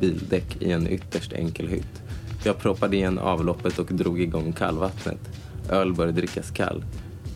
bildäck 0.00 0.62
i 0.62 0.72
en 0.72 0.88
ytterst 0.88 1.32
enkel 1.32 1.68
hytt. 1.68 2.02
Jag 2.44 2.58
proppade 2.58 2.96
igen 2.96 3.18
avloppet 3.18 3.78
och 3.78 3.86
drog 3.86 4.20
igång 4.20 4.52
kallvattnet. 4.52 5.18
Öl 5.70 5.94
började 5.94 6.20
drickas 6.20 6.50
kall. 6.50 6.84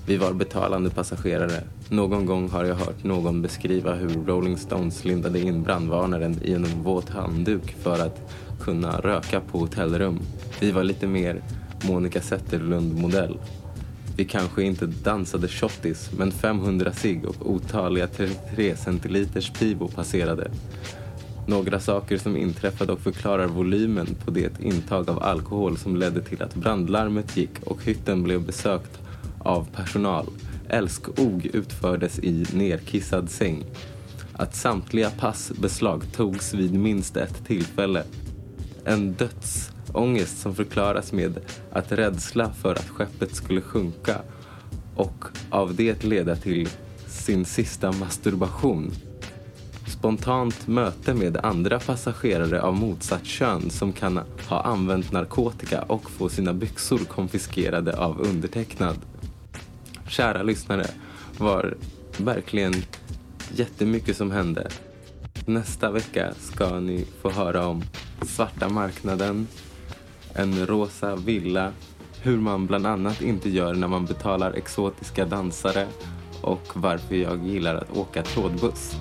Vi 0.07 0.17
var 0.17 0.33
betalande 0.33 0.91
passagerare. 0.91 1.63
Någon 1.89 2.27
gång 2.27 2.51
har 2.51 2.65
jag 2.65 2.75
hört 2.75 3.05
någon 3.05 3.43
beskriva 3.43 3.95
hur 3.95 4.27
Rolling 4.27 4.57
Stones 4.57 5.05
lindade 5.05 5.41
in 5.41 5.63
brandvarnaren 5.63 6.39
i 6.43 6.53
en 6.53 6.83
våt 6.83 7.09
handduk 7.09 7.77
för 7.83 8.07
att 8.07 8.33
kunna 8.61 9.01
röka 9.01 9.41
på 9.41 9.59
hotellrum. 9.59 10.19
Vi 10.61 10.71
var 10.71 10.85
lite 10.85 11.07
mer 11.07 11.43
Monica 11.89 12.21
Zetterlund-modell. 12.21 13.39
Vi 14.17 14.25
kanske 14.25 14.63
inte 14.63 14.87
dansade 14.87 15.49
shottis, 15.49 16.11
men 16.19 16.33
500 16.33 16.93
cigg 16.93 17.25
och 17.25 17.51
otaliga 17.51 18.07
33 18.07 18.77
centiliters 18.77 19.51
pivo 19.51 19.89
passerade. 19.89 20.51
Några 21.49 21.81
saker 21.81 22.19
som 22.19 22.37
inträffade 22.37 22.93
och 22.93 23.01
förklarar 23.01 23.47
volymen 23.47 24.07
på 24.25 24.31
det 24.31 24.61
intag 24.61 25.11
av 25.11 25.23
alkohol 25.23 25.79
som 25.79 25.97
ledde 25.97 26.23
till 26.23 26.43
att 26.43 26.55
brandlarmet 26.55 27.37
gick 27.37 27.63
och 27.63 27.85
hytten 27.85 28.23
blev 28.23 28.47
besökt 28.47 28.99
av 29.39 29.67
personal. 29.75 30.27
Älskog 30.69 31.47
utfördes 31.47 32.19
i 32.19 32.47
nerkissad 32.55 33.31
säng. 33.31 33.65
Att 34.33 34.55
samtliga 34.55 35.11
pass 35.11 35.53
beslagtogs 35.61 36.55
vid 36.55 36.75
minst 36.75 37.17
ett 37.17 37.47
tillfälle. 37.47 38.03
En 38.85 39.13
dödsångest 39.13 40.39
som 40.39 40.55
förklaras 40.55 41.13
med 41.13 41.41
att 41.73 41.93
rädsla 41.93 42.53
för 42.53 42.73
att 42.73 42.89
skeppet 42.89 43.35
skulle 43.35 43.61
sjunka 43.61 44.17
och 44.97 45.25
av 45.51 45.75
det 45.75 46.05
leda 46.05 46.37
till 46.37 46.69
sin 47.09 47.45
sista 47.45 47.93
masturbation. 47.93 48.93
Spontant 49.99 50.67
möte 50.67 51.15
med 51.15 51.37
andra 51.37 51.79
passagerare 51.79 52.63
av 52.63 52.75
motsatt 52.75 53.25
kön 53.27 53.71
som 53.71 53.93
kan 53.93 54.21
ha 54.49 54.61
använt 54.61 55.13
narkotika 55.13 55.83
och 55.83 56.11
få 56.11 56.29
sina 56.29 56.53
byxor 56.53 56.99
konfiskerade 56.99 57.99
av 57.99 58.21
undertecknad. 58.21 58.97
Kära 60.09 60.43
lyssnare, 60.43 60.87
var 61.39 61.77
verkligen 62.19 62.75
jättemycket 63.55 64.17
som 64.17 64.31
hände. 64.31 64.69
Nästa 65.47 65.91
vecka 65.91 66.35
ska 66.41 66.81
ni 66.81 67.07
få 67.23 67.31
höra 67.31 67.67
om 67.67 67.83
svarta 68.23 68.69
marknaden, 68.69 69.47
en 70.33 70.67
rosa 70.67 71.17
villa, 71.17 71.73
hur 72.23 72.37
man 72.37 72.67
bland 72.67 72.87
annat 72.87 73.23
inte 73.23 73.51
gör 73.51 73.75
när 73.75 73.89
man 73.89 74.05
betalar 74.05 74.53
exotiska 74.53 75.25
dansare 75.25 75.87
och 76.43 76.69
varför 76.75 77.15
jag 77.15 77.47
gillar 77.47 77.75
att 77.75 77.97
åka 77.97 78.23
trådbuss. 78.23 78.97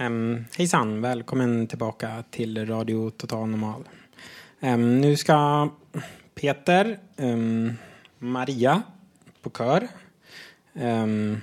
Um, 0.00 0.44
hejsan, 0.56 1.00
välkommen 1.00 1.66
tillbaka 1.66 2.24
till 2.30 2.66
Radio 2.66 3.10
Total 3.10 3.48
Normal. 3.48 3.84
Um, 4.60 5.00
nu 5.00 5.16
ska 5.16 5.68
Peter, 6.34 6.98
um, 7.16 7.72
Maria 8.18 8.82
på 9.42 9.50
kör. 9.50 9.88
Um, 10.72 11.40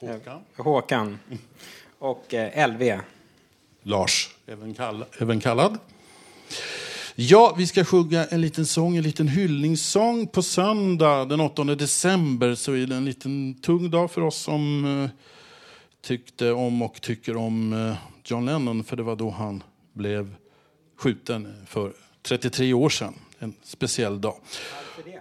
Håkan. 0.00 0.40
Håkan. 0.56 1.18
Och 1.98 2.34
uh, 2.34 2.68
LV. 2.68 3.00
Lars, 3.82 4.28
även, 4.46 4.74
kall 4.74 5.04
även 5.18 5.40
kallad. 5.40 5.78
Ja, 7.14 7.54
vi 7.58 7.66
ska 7.66 7.84
sjunga 7.84 8.24
en 8.24 8.40
liten 8.40 8.66
sång, 8.66 8.96
en 8.96 9.02
liten 9.02 9.28
hyllningssång. 9.28 10.26
På 10.26 10.42
söndag 10.42 11.24
den 11.24 11.40
8 11.40 11.64
december 11.64 12.54
så 12.54 12.72
är 12.72 12.86
det 12.86 12.96
en 12.96 13.04
liten 13.04 13.54
tung 13.54 13.90
dag 13.90 14.10
för 14.10 14.20
oss 14.20 14.36
som 14.36 14.84
uh, 14.84 15.10
tyckte 16.02 16.52
om 16.52 16.82
och 16.82 17.00
tycker 17.00 17.36
om 17.36 17.72
uh, 17.72 17.96
John 18.24 18.46
Lennon. 18.46 18.84
För 18.84 18.96
det 18.96 19.02
var 19.02 19.16
då 19.16 19.30
han 19.30 19.62
blev 19.92 20.34
skjuten 20.96 21.66
för 21.66 21.92
33 22.22 22.74
år 22.74 22.88
sedan. 22.88 23.14
En 23.38 23.54
speciell 23.62 24.20
dag. 24.20 24.36
Varför 24.96 25.10
det? 25.10 25.16
Ja. 25.16 25.20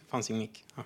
Det 0.00 0.10
fanns 0.10 0.30
ingen 0.30 0.40
mick. 0.40 0.64
Ja. 0.76 0.82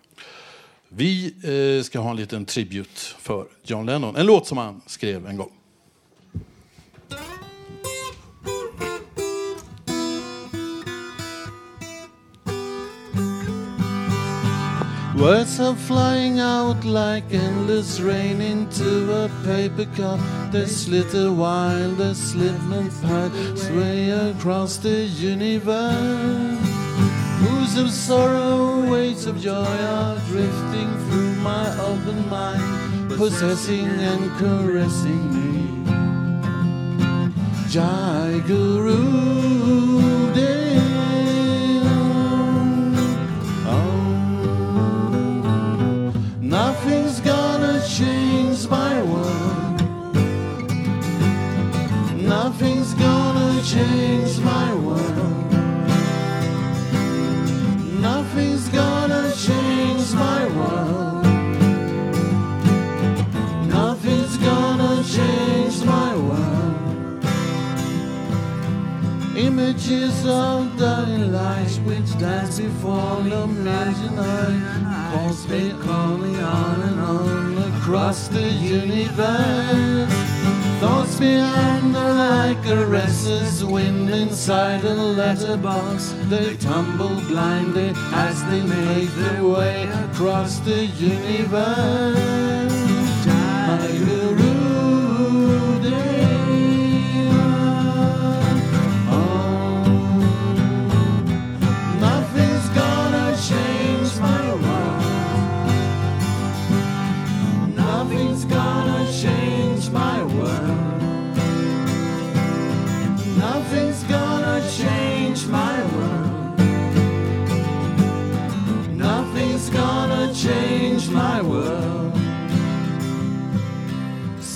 Vi 0.88 1.34
eh, 1.78 1.82
ska 1.82 1.98
ha 1.98 2.10
en 2.10 2.16
liten 2.16 2.44
tribut 2.44 2.98
för 3.18 3.46
John 3.62 3.86
Lennon. 3.86 4.16
En 4.16 4.26
låt 4.26 4.46
som 4.46 4.58
han 4.58 4.80
skrev 4.86 5.26
en 5.26 5.36
gång. 5.36 5.52
Words 15.20 15.60
are 15.60 15.76
flying 15.76 16.40
out 16.40 16.82
like 16.82 17.24
endless 17.30 18.00
rain 18.00 18.40
into 18.40 19.12
a 19.12 19.28
paper 19.44 19.84
cup. 19.94 20.18
They 20.50 20.64
slither 20.64 21.30
while 21.30 21.90
the 21.90 22.14
slipment 22.14 22.90
pile 23.02 23.30
sway 23.54 24.08
across 24.08 24.78
the 24.78 25.02
universe. 25.04 26.58
Moods 27.42 27.76
of 27.76 27.90
sorrow, 27.90 28.90
waves 28.90 29.26
of 29.26 29.38
joy 29.38 29.76
are 29.98 30.16
drifting 30.28 30.88
through 31.10 31.34
my 31.42 31.68
open 31.80 32.26
mind, 32.30 33.10
possessing 33.18 33.88
and 33.88 34.30
caressing 34.38 35.24
me. 35.36 35.84
Jai 37.68 38.42
Guru 38.46 40.19
Nothing's 52.30 52.94
gonna 52.94 53.60
change 53.64 54.38
my 54.38 54.72
world. 54.72 55.52
Nothing's 58.00 58.68
gonna 58.68 59.32
change 59.34 60.12
my 60.14 60.46
world. 60.56 61.26
Nothing's 63.66 64.36
gonna 64.36 65.02
change 65.02 65.84
my 65.84 66.14
world. 66.28 67.24
Images 69.36 70.24
of 70.24 70.78
dying 70.78 71.32
lights 71.32 71.78
which 71.78 72.16
dance 72.16 72.60
before 72.60 73.22
the 73.24 73.42
imaginary 73.42 74.60
calls 75.10 75.48
me 75.48 75.72
calling 75.82 76.38
on 76.38 76.80
and 76.90 77.00
on 77.00 77.58
across 77.72 78.28
the 78.28 78.48
universe. 78.78 80.19
Thoughts 80.80 81.20
meander 81.20 82.14
like 82.14 82.66
a 82.66 82.86
restless 82.86 83.62
wind 83.62 84.08
inside 84.08 84.82
a 84.82 84.94
letterbox. 84.94 86.14
They 86.30 86.56
tumble 86.56 87.20
blindly 87.28 87.92
as 88.14 88.42
they 88.46 88.62
make 88.62 89.10
their 89.10 89.44
way 89.44 89.82
across 90.04 90.58
the 90.60 90.86
universe. 90.86 92.16
My 93.26 93.86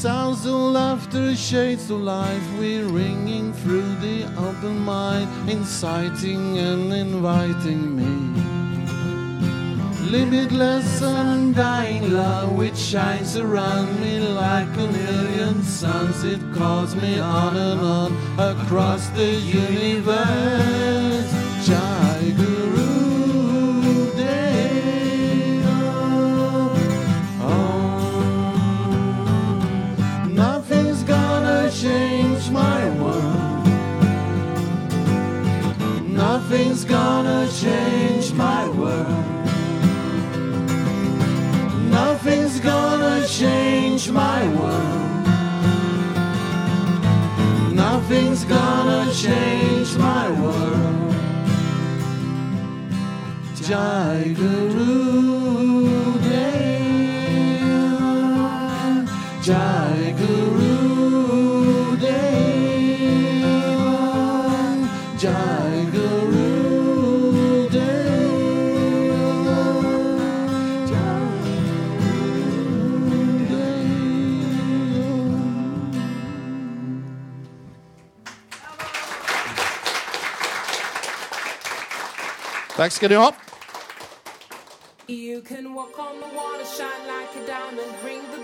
Sounds 0.05 0.45
of 0.45 0.53
laughter, 0.53 1.35
shades 1.35 1.89
of 1.91 2.03
life, 2.03 2.43
we're 2.59 2.85
ringing 2.85 3.55
through 3.55 3.95
the 4.03 4.25
open 4.37 4.81
mind, 4.81 5.31
inciting 5.49 6.59
and 6.59 6.93
inviting 6.93 7.97
me. 7.97 8.43
Limitless 10.11 11.01
undying 11.01 12.13
love 12.13 12.53
which 12.53 12.77
shines 12.77 13.39
around 13.39 13.99
me 13.99 14.19
like 14.21 14.69
a 14.77 14.87
million 14.89 15.63
suns. 15.63 16.23
It 16.23 16.43
calls 16.53 16.95
me 16.95 17.19
on 17.19 17.57
and 17.57 17.81
on 17.81 18.13
across 18.39 19.09
the 19.09 19.37
universe. 19.41 20.65
Gonna 36.99 37.49
change 37.65 38.33
my 38.35 38.63
world. 38.81 39.25
Nothing's 41.99 42.57
gonna 42.71 43.17
change 43.27 44.03
my 44.23 44.41
world. 44.57 45.27
Nothing's 47.85 48.43
gonna 48.57 49.03
change 49.25 49.91
my 50.09 50.27
world. 50.43 51.15
Jai 53.67 54.19
Guru 54.41 55.04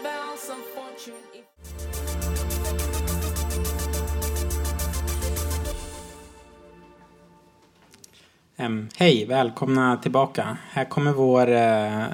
bells 0.02 0.50
of 0.50 0.58
fortune. 0.74 1.14
If 1.34 1.44
Em, 8.56 8.88
Hej, 8.96 9.26
välkomna 9.26 9.96
tillbaka. 9.96 10.58
Här 10.70 10.84
kommer 10.84 11.12
vår 11.12 11.48
eh, 11.50 12.04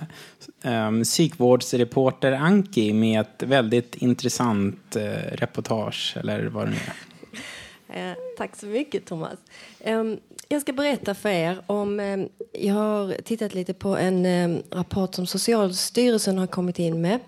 eh, 0.63 1.03
psykvårdsreporter 1.03 2.33
Anki 2.33 2.93
med 2.93 3.21
ett 3.21 3.43
väldigt 3.43 3.95
intressant 3.95 4.97
eh, 4.97 5.03
reportage, 5.33 6.17
eller 6.21 6.47
vad 6.47 6.67
det 6.67 6.71
nu 6.71 6.77
är. 6.77 8.11
Eh, 8.11 8.17
tack 8.37 8.57
så 8.57 8.67
mycket, 8.67 9.07
Thomas. 9.07 9.39
Em, 9.81 10.19
jag 10.49 10.61
ska 10.61 10.73
berätta 10.73 11.15
för 11.15 11.29
er 11.29 11.63
om... 11.67 12.01
Eh, 12.01 12.19
jag 12.53 12.75
har 12.75 13.23
tittat 13.23 13.55
lite 13.55 13.75
på 13.75 13.97
en 13.97 14.27
eh, 14.27 14.59
rapport 14.71 15.15
som 15.15 15.27
Socialstyrelsen 15.27 16.39
har 16.39 16.47
kommit 16.47 16.79
in 16.79 17.01
med 17.01 17.21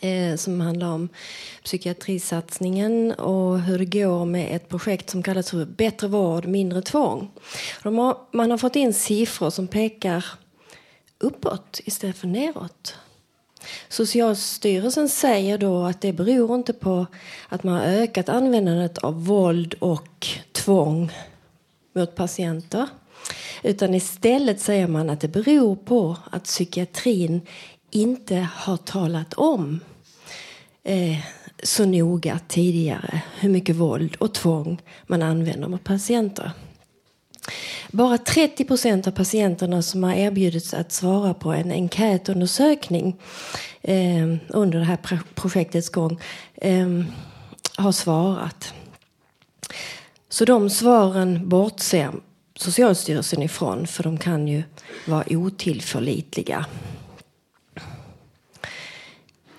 eh, 0.00 0.36
som 0.36 0.60
handlar 0.60 0.88
om 0.88 1.08
psykiatrisatsningen 1.64 3.12
och 3.12 3.60
hur 3.60 3.78
det 3.78 4.00
går 4.00 4.24
med 4.24 4.56
ett 4.56 4.68
projekt 4.68 5.10
som 5.10 5.22
kallas 5.22 5.50
för 5.50 5.64
Bättre 5.64 6.08
vård, 6.08 6.46
mindre 6.46 6.82
tvång. 6.82 7.30
De 7.82 7.98
har, 7.98 8.16
man 8.32 8.50
har 8.50 8.58
fått 8.58 8.76
in 8.76 8.94
siffror 8.94 9.50
som 9.50 9.66
pekar 9.66 10.24
uppåt 11.18 11.80
istället 11.84 12.16
för 12.16 12.26
neråt. 12.26 12.96
Socialstyrelsen 13.88 15.08
säger 15.08 15.58
då 15.58 15.84
att 15.84 16.00
det 16.00 16.12
beror 16.12 16.54
inte 16.54 16.72
på 16.72 17.06
att 17.48 17.64
man 17.64 17.74
har 17.74 17.82
ökat 17.82 18.28
användandet 18.28 18.98
av 18.98 19.24
våld 19.24 19.74
och 19.78 20.26
tvång 20.52 21.12
mot 21.92 22.14
patienter. 22.14 22.88
Utan 23.62 23.94
istället 23.94 24.60
säger 24.60 24.86
man 24.86 25.10
att 25.10 25.20
det 25.20 25.28
beror 25.28 25.76
på 25.76 26.16
att 26.30 26.44
psykiatrin 26.44 27.40
inte 27.90 28.48
har 28.54 28.76
talat 28.76 29.34
om 29.34 29.80
eh, 30.84 31.18
så 31.62 31.84
noga 31.84 32.40
tidigare 32.48 33.22
hur 33.38 33.48
mycket 33.48 33.76
våld 33.76 34.16
och 34.16 34.34
tvång 34.34 34.82
man 35.06 35.22
använder 35.22 35.68
mot 35.68 35.84
patienter. 35.84 36.50
Bara 37.90 38.18
30 38.18 38.64
procent 38.64 39.06
av 39.06 39.10
patienterna 39.10 39.82
som 39.82 40.04
har 40.04 40.14
erbjudits 40.14 40.74
att 40.74 40.92
svara 40.92 41.34
på 41.34 41.52
en 41.52 41.72
enkätundersökning 41.72 43.16
eh, 43.82 44.36
under 44.48 44.78
det 44.78 44.84
här 44.84 44.98
projektets 45.34 45.88
gång 45.88 46.20
eh, 46.54 46.88
har 47.76 47.92
svarat. 47.92 48.74
Så 50.30 50.44
de 50.44 50.70
svaren 50.70 51.48
bortser 51.48 52.12
Socialstyrelsen 52.54 53.42
ifrån 53.42 53.86
för 53.86 54.02
de 54.02 54.18
kan 54.18 54.48
ju 54.48 54.62
vara 55.06 55.24
otillförlitliga. 55.30 56.66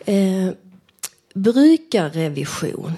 Eh, 0.06 0.50
brukarrevision. 1.34 2.94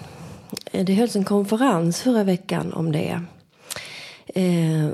Eh, 0.71 0.85
det 0.85 0.93
hölls 0.93 1.15
en 1.15 1.23
konferens 1.23 2.01
förra 2.01 2.23
veckan 2.23 2.73
om 2.73 2.91
det. 2.91 3.21
Eh, 4.27 4.89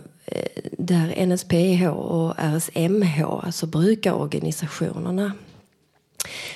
där 0.78 1.26
NSPH 1.26 1.88
och 1.88 2.34
RSMH, 2.38 3.24
alltså 3.24 3.68
brukarorganisationerna, 3.68 5.34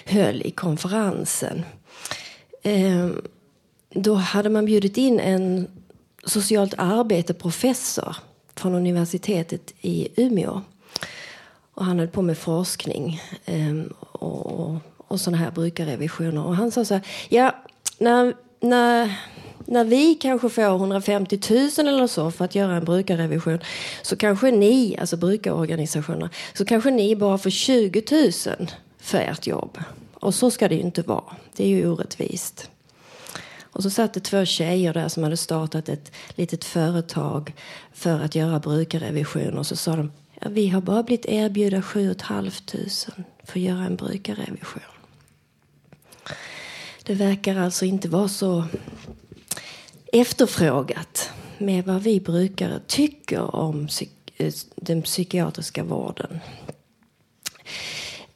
höll 0.05 0.41
i 0.41 0.51
konferensen. 0.51 1.65
Eh, 2.63 3.09
då 3.89 4.13
hade 4.13 4.49
man 4.49 4.65
bjudit 4.65 4.97
in 4.97 5.19
en 5.19 5.67
socialt 6.25 6.73
arbete-professor 6.77 8.15
från 8.55 8.75
universitetet 8.75 9.73
i 9.81 10.07
Umeå. 10.15 10.61
Och 11.73 11.85
han 11.85 11.99
höll 11.99 12.07
på 12.07 12.21
med 12.21 12.37
forskning 12.37 13.21
eh, 13.45 13.81
och, 13.99 14.75
och 14.97 15.21
sådana 15.21 15.37
här 15.37 15.51
brukarrevisioner. 15.51 16.45
Och 16.45 16.55
han 16.55 16.71
sa 16.71 16.85
så 16.85 16.93
här, 16.93 17.03
ja, 17.29 17.55
när, 17.97 18.33
när, 18.59 19.15
när 19.65 19.83
vi 19.83 20.15
kanske 20.15 20.49
får 20.49 20.63
150 20.63 21.39
000 21.49 21.87
eller 21.87 22.07
så 22.07 22.31
för 22.31 22.45
att 22.45 22.55
göra 22.55 22.75
en 22.75 22.85
brukarrevision 22.85 23.59
så 24.01 24.15
kanske 24.15 24.51
ni, 24.51 24.97
alltså 24.99 25.17
brukarorganisationerna, 25.17 26.29
så 26.53 26.65
kanske 26.65 26.91
ni 26.91 27.15
bara 27.15 27.37
får 27.37 27.49
20 27.49 28.03
000 28.11 28.67
för 28.99 29.17
ert 29.17 29.47
jobb. 29.47 29.77
Och 30.13 30.35
så 30.35 30.51
ska 30.51 30.67
det 30.67 30.75
ju 30.75 30.81
inte 30.81 31.01
vara. 31.01 31.35
Det 31.55 31.63
är 31.63 31.67
ju 31.67 31.89
orättvist. 31.89 32.69
Och 33.73 33.83
så 33.83 33.89
satt 33.89 34.13
det 34.13 34.19
två 34.19 34.45
tjejer 34.45 34.93
där 34.93 35.07
som 35.07 35.23
hade 35.23 35.37
startat 35.37 35.89
ett 35.89 36.11
litet 36.29 36.65
företag 36.65 37.53
för 37.93 38.19
att 38.19 38.35
göra 38.35 38.59
brukarrevision. 38.59 39.57
Och 39.57 39.67
så 39.67 39.75
sa 39.75 39.95
de, 39.95 40.11
ja, 40.41 40.47
vi 40.49 40.67
har 40.67 40.81
bara 40.81 41.03
blivit 41.03 41.25
erbjudna 41.25 41.81
7 41.81 42.15
500 42.27 42.51
för 43.43 43.59
att 43.59 43.63
göra 43.63 43.85
en 43.85 43.95
brukarrevision. 43.95 44.83
Det 47.03 47.13
verkar 47.13 47.55
alltså 47.55 47.85
inte 47.85 48.09
vara 48.09 48.27
så 48.27 48.65
efterfrågat 50.13 51.29
med 51.57 51.85
vad 51.85 52.01
vi 52.01 52.19
brukare 52.19 52.79
tycker 52.87 53.55
om 53.55 53.87
eh, 54.37 54.53
den 54.75 55.01
psykiatriska 55.01 55.83
vården. 55.83 56.39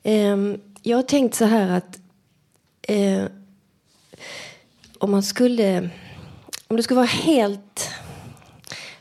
Ehm, 0.03 0.61
jag 0.81 0.97
har 0.97 1.03
tänkt 1.03 1.35
så 1.35 1.45
här 1.45 1.69
att 1.69 1.99
eh, 2.81 3.23
om 4.99 5.11
man 5.11 5.23
skulle 5.23 5.89
om 6.67 6.75
det 6.77 6.83
skulle 6.83 6.95
vara 6.95 7.05
helt 7.05 7.89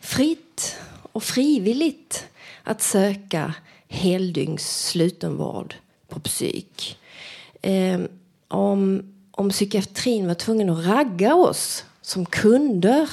fritt 0.00 0.76
och 1.12 1.22
frivilligt 1.22 2.26
att 2.62 2.82
söka 2.82 3.54
heldygns 3.88 4.86
slutenvård 4.88 5.74
på 6.08 6.20
psyk. 6.20 6.98
Eh, 7.62 8.00
om, 8.48 9.12
om 9.30 9.50
psykiatrin 9.50 10.26
var 10.26 10.34
tvungen 10.34 10.70
att 10.70 10.86
ragga 10.86 11.34
oss 11.34 11.84
som 12.02 12.26
kunder 12.26 13.08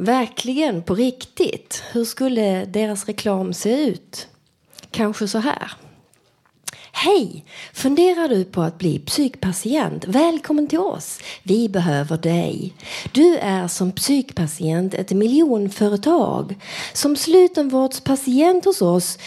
Verkligen, 0.00 0.82
på 0.82 0.94
riktigt. 0.94 1.82
Hur 1.92 2.04
skulle 2.04 2.64
deras 2.64 3.06
reklam 3.06 3.52
se 3.52 3.86
ut? 3.86 4.28
Kanske 4.90 5.28
så 5.28 5.38
här. 5.38 5.72
Hej! 7.02 7.44
Funderar 7.72 8.28
du 8.28 8.44
på 8.44 8.62
att 8.62 8.78
bli 8.78 8.98
psykpatient? 8.98 10.04
Välkommen 10.04 10.66
till 10.66 10.78
oss! 10.78 11.20
Vi 11.42 11.68
behöver 11.68 12.16
dig. 12.16 12.74
Du 13.12 13.36
är 13.36 13.68
som 13.68 13.92
psykpatient 13.92 14.94
ett 14.94 15.10
miljonföretag. 15.10 16.56
Som 16.92 17.16
slutenvårdspatient 17.16 18.64
hos 18.64 18.82
oss 18.82 19.18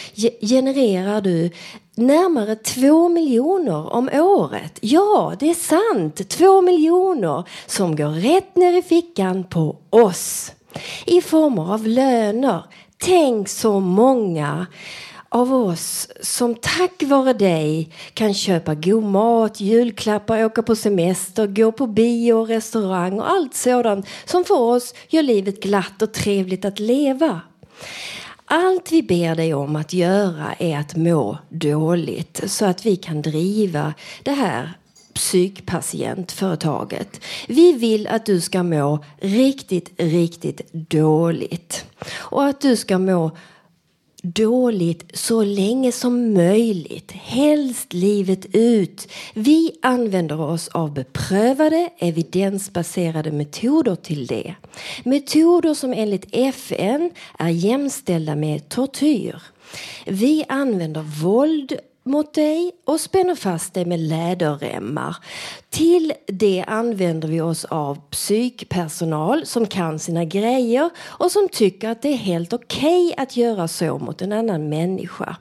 genererar 0.41 1.21
du 1.21 1.51
närmare 1.95 2.55
två 2.55 3.09
miljoner 3.09 3.93
om 3.93 4.09
året. 4.13 4.80
Ja, 4.82 5.34
det 5.39 5.49
är 5.49 5.53
sant! 5.93 6.30
Två 6.30 6.61
miljoner 6.61 7.43
som 7.65 7.95
går 7.95 8.09
rätt 8.09 8.55
ner 8.55 8.78
i 8.78 8.82
fickan 8.82 9.43
på 9.43 9.76
oss. 9.89 10.51
I 11.05 11.21
former 11.21 11.74
av 11.74 11.88
löner. 11.88 12.63
Tänk 12.97 13.49
så 13.49 13.80
många 13.80 14.67
av 15.34 15.54
oss 15.54 16.08
som 16.22 16.56
tack 16.56 17.04
vare 17.04 17.34
dig 17.34 17.90
kan 18.14 18.34
köpa 18.34 18.76
god 18.76 19.04
mat, 19.04 19.62
julklappar, 19.62 20.46
åka 20.46 20.64
på 20.64 20.76
semester, 20.76 21.48
gå 21.48 21.72
på 21.72 21.88
bio 21.88 22.34
och 22.34 22.48
restaurang 22.48 23.20
och 23.20 23.30
allt 23.30 23.54
sådant 23.54 24.08
som 24.26 24.46
för 24.46 24.60
oss 24.60 24.94
gör 25.10 25.24
livet 25.24 25.64
glatt 25.64 26.02
och 26.02 26.14
trevligt 26.14 26.66
att 26.66 26.80
leva. 26.80 27.42
Allt 28.46 28.92
vi 28.92 29.04
ber 29.04 29.36
dig 29.36 29.54
om 29.54 29.76
att 29.76 29.94
göra 29.94 30.54
är 30.60 30.78
att 30.78 30.96
må 30.96 31.38
dåligt 31.50 32.42
så 32.46 32.66
att 32.66 32.86
vi 32.86 32.96
kan 32.96 33.22
driva 33.22 33.94
det 34.24 34.32
här 34.32 34.74
psykpatientföretaget. 35.14 37.20
Vi 37.48 37.74
vill 37.74 38.08
att 38.08 38.26
du 38.26 38.42
ska 38.42 38.64
må 38.64 39.04
riktigt, 39.18 39.92
riktigt 39.98 40.74
dåligt. 40.74 41.86
Och 42.16 42.46
att 42.46 42.62
du 42.62 42.76
ska 42.76 42.98
må 42.98 43.32
dåligt 44.24 45.17
så 45.17 45.43
länge 45.43 45.91
som 45.91 46.34
möjligt, 46.34 47.11
helst 47.11 47.93
livet 47.93 48.45
ut. 48.55 49.07
Vi 49.34 49.71
använder 49.82 50.41
oss 50.41 50.67
av 50.67 50.93
beprövade, 50.93 51.89
evidensbaserade 51.97 53.32
metoder 53.32 53.95
till 53.95 54.28
det. 54.28 54.55
Metoder 55.03 55.74
som 55.74 55.93
enligt 55.93 56.28
FN 56.32 57.11
är 57.39 57.49
jämställda 57.49 58.36
med 58.36 58.69
tortyr. 58.69 59.41
Vi 60.05 60.45
använder 60.49 61.01
våld 61.01 61.74
mot 62.06 62.34
dig 62.34 62.72
och 62.86 62.99
spänner 62.99 63.36
fast 63.36 63.74
dig 63.74 63.86
med 63.86 63.99
läderremmar. 63.99 65.18
Till 65.70 66.14
det 66.28 66.64
använder 66.68 67.28
vi 67.28 67.41
oss 67.41 67.66
av 67.66 67.95
psykpersonal 68.10 69.45
som 69.45 69.68
kan 69.68 69.99
sina 69.99 70.26
grejer 70.26 70.89
och 70.99 71.32
som 71.32 71.49
tycker 71.49 71.89
att 71.89 72.01
det 72.01 72.10
är 72.10 72.18
helt 72.18 72.54
okej 72.54 73.14
att 73.18 73.38
göra 73.38 73.68
så 73.68 73.97
mot 73.97 74.22
en 74.22 74.32
annan 74.32 74.70
människa. 74.70 75.36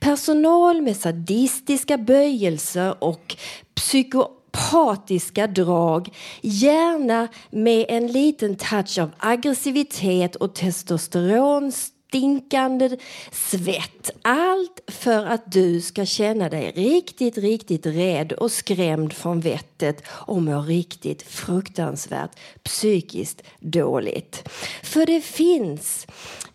Personal 0.00 0.82
med 0.82 0.96
sadistiska 0.96 1.98
böjelser 1.98 3.04
och 3.04 3.36
psykopatiska 3.74 5.46
drag, 5.46 6.08
gärna 6.40 7.28
med 7.50 7.86
en 7.88 8.06
liten 8.06 8.56
touch 8.56 8.98
av 8.98 9.10
aggressivitet 9.18 10.36
och 10.36 10.54
testosteron 10.54 11.72
stinkande 12.14 12.96
svett. 13.32 14.10
Allt 14.22 14.80
för 14.88 15.26
att 15.26 15.52
du 15.52 15.80
ska 15.80 16.04
känna 16.04 16.48
dig 16.48 16.72
riktigt, 16.76 17.38
riktigt 17.38 17.86
rädd 17.86 18.32
och 18.32 18.52
skrämd 18.52 19.12
från 19.12 19.40
vettet 19.40 20.02
och 20.08 20.42
må 20.42 20.60
riktigt 20.60 21.22
fruktansvärt 21.22 22.30
psykiskt 22.62 23.42
dåligt. 23.60 24.48
För 24.82 25.06
det 25.06 25.20
finns 25.20 26.06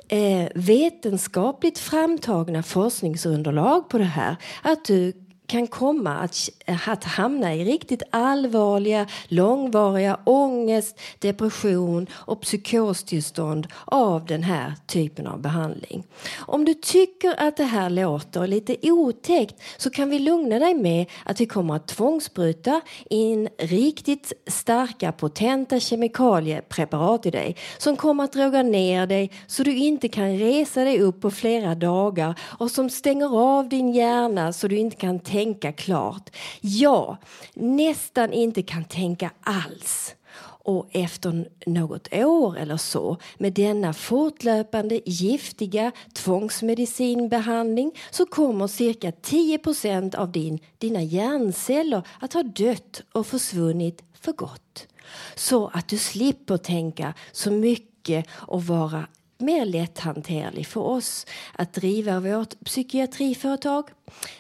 eh, 0.08 0.48
vetenskapligt 0.56 1.80
framtagna 1.80 2.64
forskningsunderlag 2.64 3.90
på 3.90 3.98
det 3.98 4.04
här. 4.04 4.36
Att 4.64 4.86
du 4.86 5.14
kan 5.50 5.68
komma 5.68 6.16
att, 6.16 6.50
att 6.88 7.04
hamna 7.04 7.56
i 7.56 7.66
riktigt 7.66 8.04
allvarliga, 8.10 9.08
långvariga 9.28 10.20
ångest, 10.24 11.00
depression 11.20 12.08
och 12.14 12.42
psykostillstånd 12.42 13.68
av 13.86 14.26
den 14.26 14.44
här 14.44 14.74
typen 14.88 15.28
av 15.28 15.42
behandling. 15.42 16.04
Om 16.40 16.66
du 16.66 16.74
tycker 16.74 17.42
att 17.42 17.58
det 17.58 17.64
här 17.64 17.90
låter 17.90 18.48
lite 18.48 18.76
otäckt 18.82 19.56
så 19.78 19.90
kan 19.90 20.10
vi 20.10 20.20
lugna 20.20 20.60
dig 20.60 20.74
med 20.74 21.06
att 21.26 21.42
vi 21.42 21.46
kommer 21.46 21.76
att 21.76 21.88
tvångsbryta 21.88 22.82
in 23.10 23.50
riktigt 23.58 24.34
starka 24.48 25.12
potenta 25.12 25.80
kemikaliepreparat 25.80 27.26
i 27.26 27.32
dig 27.32 27.56
som 27.78 27.96
kommer 27.96 28.24
att 28.24 28.34
droga 28.34 28.64
ner 28.64 29.08
dig 29.08 29.32
så 29.48 29.64
du 29.64 29.76
inte 29.76 30.08
kan 30.08 30.38
resa 30.38 30.84
dig 30.84 31.02
upp 31.02 31.22
på 31.22 31.32
flera 31.32 31.76
dagar 31.76 32.40
och 32.60 32.72
som 32.72 32.90
stänger 32.90 33.40
av 33.40 33.70
din 33.70 33.94
hjärna 33.94 34.54
så 34.54 34.68
du 34.68 34.78
inte 34.78 34.96
kan 34.96 35.20
tänka 35.20 35.39
tänka 35.40 35.72
klart. 35.72 36.30
Ja, 36.62 37.18
nästan 37.54 38.34
inte 38.34 38.62
kan 38.62 38.84
tänka 38.84 39.32
alls. 39.42 40.16
Och 40.64 40.88
efter 40.92 41.50
något 41.66 42.14
år 42.14 42.58
eller 42.58 42.78
så 42.78 43.18
med 43.38 43.54
denna 43.54 43.94
fortlöpande 43.94 45.02
giftiga 45.06 45.92
tvångsmedicinbehandling 46.14 47.92
så 48.12 48.26
kommer 48.26 48.68
cirka 48.68 49.12
10% 49.12 50.16
av 50.16 50.32
din, 50.32 50.60
dina 50.78 51.02
hjärnceller 51.02 52.04
att 52.20 52.34
ha 52.34 52.44
dött 52.44 53.02
och 53.14 53.28
försvunnit 53.28 54.04
för 54.14 54.34
gott. 54.34 54.88
Så 55.36 55.68
att 55.68 55.88
du 55.88 55.98
slipper 55.98 56.58
tänka 56.58 57.14
så 57.32 57.52
mycket 57.52 58.26
och 58.32 58.64
vara 58.64 59.08
mer 59.40 59.66
lätthanterlig 59.66 60.68
för 60.68 60.82
oss 60.82 61.26
att 61.54 61.74
driva 61.74 62.20
vårt 62.20 62.60
psykiatriföretag. 62.66 63.90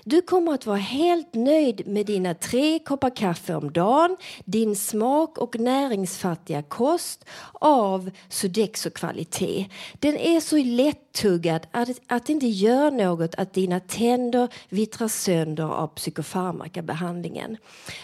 Du 0.04 0.22
kommer 0.22 0.54
att 0.54 0.66
vara 0.66 0.78
helt 0.78 1.34
nöjd 1.34 1.88
med 1.88 2.06
dina 2.06 2.34
tre 2.34 2.80
koppar 2.80 3.16
kaffe 3.16 3.56
om 3.56 3.72
dagen, 3.72 4.18
din 4.46 4.76
smak 4.76 5.38
och 5.38 5.60
näringsfattiga 5.60 6.64
kost 6.64 7.26
av 7.54 8.12
Sodexo-kvalitet. 8.30 9.66
Den 9.94 10.18
är 10.18 10.40
så 10.40 10.58
lättuggad 10.58 11.68
att, 11.72 11.90
att 12.08 12.26
det 12.26 12.34
inte 12.34 12.48
gör 12.48 12.92
något 12.92 13.36
att 13.36 13.54
dina 13.54 13.80
tänder 13.80 14.48
vittrar 14.70 15.08
sönder 15.08 15.64
av 15.64 15.88
psykofarmakabehandlingen. 15.88 17.58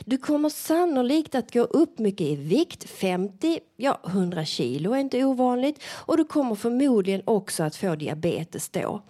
Du 0.06 0.18
kommer 0.18 0.50
sannolikt 0.50 1.36
att 1.36 1.54
gå 1.54 1.62
upp 1.62 2.00
mycket 2.00 2.28
i 2.28 2.36
vikt, 2.36 2.89
50, 2.89 3.60
ja 3.78 4.00
100 4.08 4.46
kilo 4.46 4.93
är 4.93 4.98
inte 4.98 5.24
ovanligt 5.24 5.84
och 5.88 6.18
du 6.18 6.26
kommer 6.26 6.56
förmodligen 6.86 7.22
också 7.26 7.64
att 7.64 7.76
få 7.76 7.96
diabetes 7.96 8.70
då. 8.70 9.02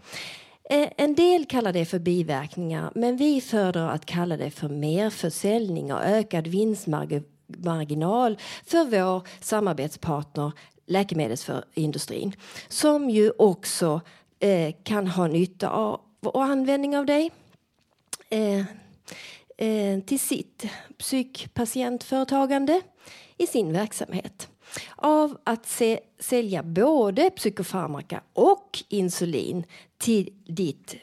Eh, 0.69 0.89
en 0.97 1.15
del 1.15 1.45
kallar 1.45 1.73
det 1.73 1.85
för 1.85 1.99
biverkningar, 1.99 2.91
men 2.95 3.17
vi 3.17 3.41
föredrar 3.41 3.89
att 3.89 4.05
kalla 4.05 4.37
det 4.37 4.51
för 4.51 4.69
merförsäljning 4.69 5.93
och 5.93 6.03
ökad 6.03 6.47
vinstmarginal 6.47 8.37
för 8.65 8.85
vår 8.85 9.27
samarbetspartner 9.41 10.51
läkemedelsindustrin 10.87 12.35
som 12.67 13.09
ju 13.09 13.31
också 13.37 14.01
eh, 14.39 14.75
kan 14.83 15.07
ha 15.07 15.27
nytta 15.27 15.69
av 15.69 16.01
och 16.23 16.43
användning 16.43 16.97
av 16.97 17.05
dig 17.05 17.31
eh, 18.29 18.59
eh, 19.57 19.99
till 20.05 20.19
sitt 20.19 20.65
psykpatientföretagande 20.97 22.81
i 23.37 23.47
sin 23.47 23.73
verksamhet 23.73 24.49
av 24.95 25.37
att 25.43 25.65
se, 25.65 25.99
sälja 26.19 26.63
både 26.63 27.29
psykofarmaka 27.29 28.21
och 28.33 28.83
insulin 28.89 29.63
till 29.97 30.33
ditt 30.47 30.95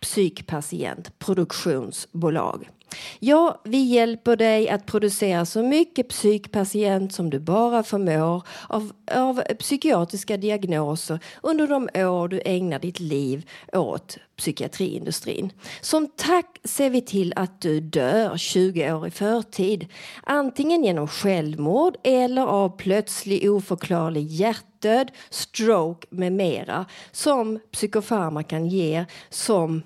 psykpatientproduktionsbolag. 0.00 2.68
Ja, 3.18 3.60
vi 3.64 3.84
hjälper 3.84 4.36
dig 4.36 4.68
att 4.68 4.86
producera 4.86 5.46
så 5.46 5.62
mycket 5.62 6.08
psykpatient 6.08 7.12
som 7.12 7.30
du 7.30 7.38
bara 7.38 7.82
förmår 7.82 8.42
av, 8.68 8.92
av 9.12 9.42
psykiatriska 9.58 10.36
diagnoser 10.36 11.18
under 11.42 11.66
de 11.66 11.88
år 11.94 12.28
du 12.28 12.40
ägnar 12.44 12.78
ditt 12.78 13.00
liv 13.00 13.48
åt 13.72 14.18
psykiatriindustrin. 14.36 15.52
Som 15.80 16.08
tack 16.16 16.58
ser 16.64 16.90
vi 16.90 17.00
till 17.00 17.32
att 17.36 17.60
du 17.60 17.80
dör 17.80 18.36
20 18.36 18.92
år 18.92 19.06
i 19.06 19.10
förtid. 19.10 19.86
Antingen 20.22 20.84
genom 20.84 21.08
självmord 21.08 21.96
eller 22.02 22.42
av 22.42 22.76
plötslig 22.76 23.50
oförklarlig 23.50 24.26
hjärtdöd, 24.26 25.10
stroke 25.30 26.06
med 26.10 26.32
mera 26.32 26.86
som 27.12 27.58
psykofarmakan 27.72 28.66
ger 28.66 29.06
som 29.30 29.82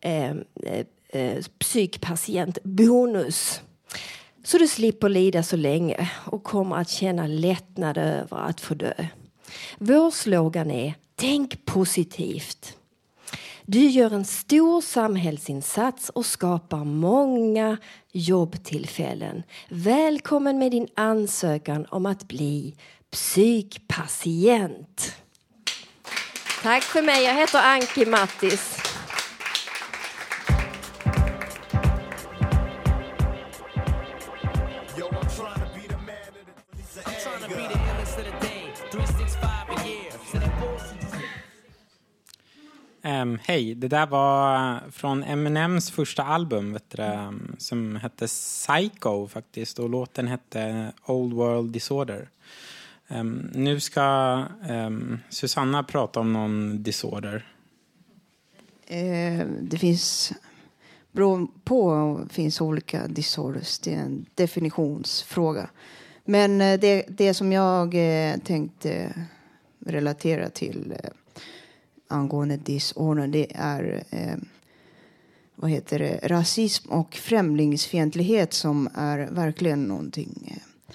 eh, 0.00 0.30
eh, 0.30 0.84
eh 1.08 1.42
psykpatientbonus. 1.74 3.60
Så 4.44 4.58
du 4.58 4.68
slipper 4.68 5.08
lida 5.08 5.42
så 5.42 5.56
länge 5.56 6.10
och 6.26 6.44
kommer 6.44 6.76
att 6.76 6.88
känna 6.88 7.26
lättnad 7.26 7.98
över 7.98 8.36
att 8.36 8.60
få 8.60 8.74
dö. 8.74 9.06
Vår 9.78 10.10
slogan 10.10 10.70
är 10.70 10.94
Tänk 11.16 11.64
positivt. 11.64 12.76
Du 13.66 13.86
gör 13.86 14.10
en 14.10 14.24
stor 14.24 14.80
samhällsinsats 14.80 16.08
och 16.08 16.26
skapar 16.26 16.84
många 16.84 17.76
jobbtillfällen. 18.12 19.42
Välkommen 19.68 20.58
med 20.58 20.70
din 20.70 20.88
ansökan 20.94 21.86
om 21.90 22.06
att 22.06 22.28
bli 22.28 22.74
psykpatient. 23.10 25.14
Tack 26.62 26.82
för 26.82 27.02
mig. 27.02 27.24
Jag 27.24 27.34
heter 27.34 27.58
Anki 27.58 28.06
Mattis. 28.06 28.83
Um, 43.04 43.38
Hej, 43.42 43.74
det 43.74 43.88
där 43.88 44.06
var 44.06 44.80
från 44.90 45.22
Eminems 45.22 45.90
första 45.90 46.22
album 46.22 46.72
vet 46.72 46.90
du, 46.90 47.02
ehm, 47.02 47.56
som 47.58 47.96
hette 47.96 48.26
Psycho 48.26 49.28
faktiskt 49.28 49.78
och 49.78 49.90
låten 49.90 50.28
hette 50.28 50.92
Old 51.06 51.32
World 51.32 51.72
Disorder. 51.72 52.28
Um, 53.08 53.50
nu 53.54 53.80
ska 53.80 54.44
um, 54.68 55.18
Susanna 55.28 55.82
prata 55.82 56.20
om 56.20 56.32
någon 56.32 56.82
disorder. 56.82 57.46
Eh, 58.86 59.46
det 59.60 59.78
finns, 59.78 60.32
beror 61.12 61.48
på, 61.64 62.20
finns 62.30 62.60
olika 62.60 63.06
disorders. 63.06 63.78
Det 63.78 63.94
är 63.94 63.98
en 63.98 64.26
definitionsfråga. 64.34 65.68
Men 66.24 66.60
eh, 66.60 66.80
det, 66.80 67.04
det 67.08 67.34
som 67.34 67.52
jag 67.52 67.94
eh, 67.94 68.36
tänkte 68.38 69.14
relatera 69.86 70.48
till 70.50 70.94
eh, 71.02 71.10
angående 72.08 72.56
disorder, 72.56 73.26
det 73.26 73.46
är 73.54 74.04
eh, 74.10 74.36
vad 75.54 75.70
heter 75.70 75.98
det, 75.98 76.20
rasism 76.22 76.90
och 76.90 77.14
främlingsfientlighet 77.14 78.52
som 78.52 78.88
är 78.94 79.18
verkligen 79.30 79.84
någonting 79.84 80.52
eh, 80.56 80.94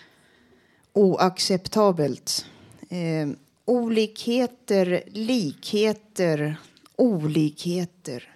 oacceptabelt. 0.93 2.45
Eh, 2.89 3.29
olikheter, 3.65 5.03
likheter, 5.07 6.57
olikheter, 6.95 8.35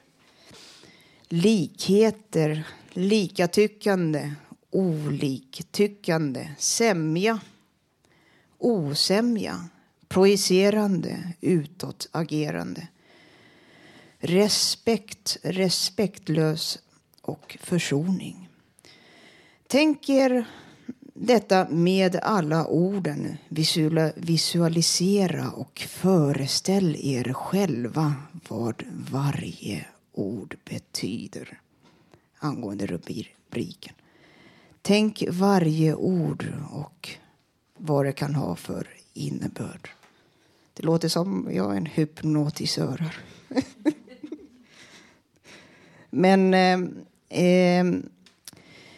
likheter, 1.29 2.67
likatyckande, 2.93 4.33
oliktyckande, 4.71 6.49
sämja, 6.57 7.39
osämja, 8.57 9.69
projicerande, 10.13 11.33
utåtagerande. 11.41 12.87
Respekt, 14.19 15.37
respektlös 15.43 16.79
och 17.21 17.57
försoning. 17.61 18.49
Tänk 19.67 20.09
er 20.09 20.45
detta 21.13 21.67
med 21.69 22.15
alla 22.15 22.67
orden. 22.67 23.37
Visualisera 24.15 25.51
och 25.51 25.79
föreställ 25.89 26.95
er 26.99 27.33
själva 27.33 28.13
vad 28.49 28.83
varje 29.11 29.85
ord 30.11 30.57
betyder 30.65 31.59
angående 32.39 32.85
rubriken. 32.85 33.93
Tänk 34.81 35.23
varje 35.29 35.95
ord 35.95 36.53
och 36.71 37.09
vad 37.77 38.05
det 38.05 38.13
kan 38.13 38.35
ha 38.35 38.55
för 38.55 38.87
innebörd. 39.13 39.89
Det 40.73 40.83
låter 40.83 41.07
som 41.09 41.49
jag 41.51 41.71
är 41.71 41.77
en 41.77 41.85
hypnotisör. 41.85 43.15
Men 46.09 46.53
eh, 46.53 46.79
eh, 47.43 47.85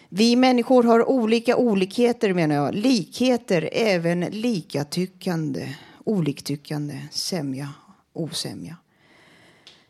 vi 0.09 0.36
människor 0.36 0.84
har 0.84 1.09
olika 1.09 1.57
olikheter 1.57 2.34
menar 2.34 2.55
jag. 2.55 2.76
Likheter, 2.76 3.69
även 3.71 4.19
likatyckande, 4.19 5.76
oliktyckande, 6.03 7.07
sämja, 7.11 7.73
osämja. 8.13 8.78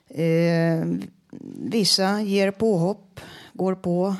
Eh, 0.07 0.85
vissa 1.59 2.21
ger 2.21 2.51
påhopp, 2.51 3.19
går 3.53 3.75
på 3.75 4.15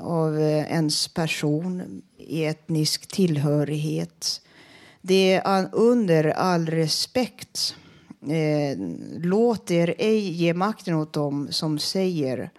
av, 0.00 0.38
eh, 0.38 0.72
ens 0.72 1.08
person, 1.08 2.02
etnisk 2.18 3.06
tillhörighet. 3.06 4.40
Det 5.02 5.40
är 5.44 5.68
under 5.72 6.24
all 6.24 6.66
respekt. 6.66 7.74
Eh, 8.22 8.78
låt 9.22 9.70
er 9.70 9.94
ej 9.98 10.30
ge 10.30 10.54
makten 10.54 10.94
åt 10.94 11.12
dem 11.12 11.48
som 11.50 11.78
säger 11.78 12.50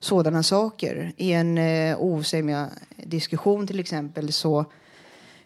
sådana 0.00 0.42
saker. 0.42 1.12
I 1.16 1.32
en 1.32 1.58
eh, 1.58 2.00
osämja 2.00 2.68
diskussion 2.96 3.66
till 3.66 3.80
exempel 3.80 4.32
så 4.32 4.64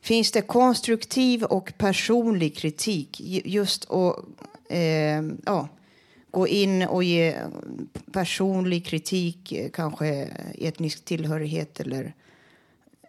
finns 0.00 0.32
det 0.32 0.40
konstruktiv 0.40 1.44
och 1.44 1.72
personlig 1.78 2.56
kritik. 2.56 3.20
Just 3.44 3.90
att 3.90 4.16
eh, 4.68 5.22
ja, 5.44 5.68
gå 6.30 6.48
in 6.48 6.82
och 6.82 7.04
ge 7.04 7.36
personlig 8.12 8.86
kritik, 8.86 9.52
eh, 9.52 9.70
kanske 9.70 10.28
etnisk 10.58 11.04
tillhörighet 11.04 11.80
eller 11.80 12.04
eh, 12.04 12.23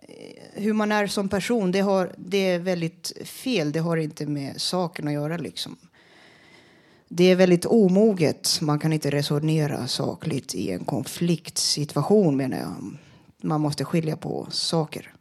Eh, 0.07 0.61
hur 0.61 0.73
man 0.73 0.91
är 0.91 1.07
som 1.07 1.29
person, 1.29 1.71
det, 1.71 1.79
har, 1.79 2.11
det 2.17 2.37
är 2.37 2.59
väldigt 2.59 3.13
fel. 3.23 3.71
Det 3.71 3.79
har 3.79 3.97
inte 3.97 4.25
med 4.25 4.61
saken 4.61 5.07
att 5.07 5.13
göra. 5.13 5.37
Liksom. 5.37 5.77
Det 7.07 7.23
är 7.23 7.35
väldigt 7.35 7.65
omoget. 7.65 8.61
Man 8.61 8.79
kan 8.79 8.93
inte 8.93 9.09
resonera 9.09 9.87
sakligt 9.87 10.55
i 10.55 10.71
en 10.71 10.85
konfliktsituation, 10.85 12.37
menar 12.37 12.57
jag. 12.57 12.97
Man 13.41 13.61
måste 13.61 13.85
skilja 13.85 14.17
på 14.17 14.47
saker. 14.51 15.13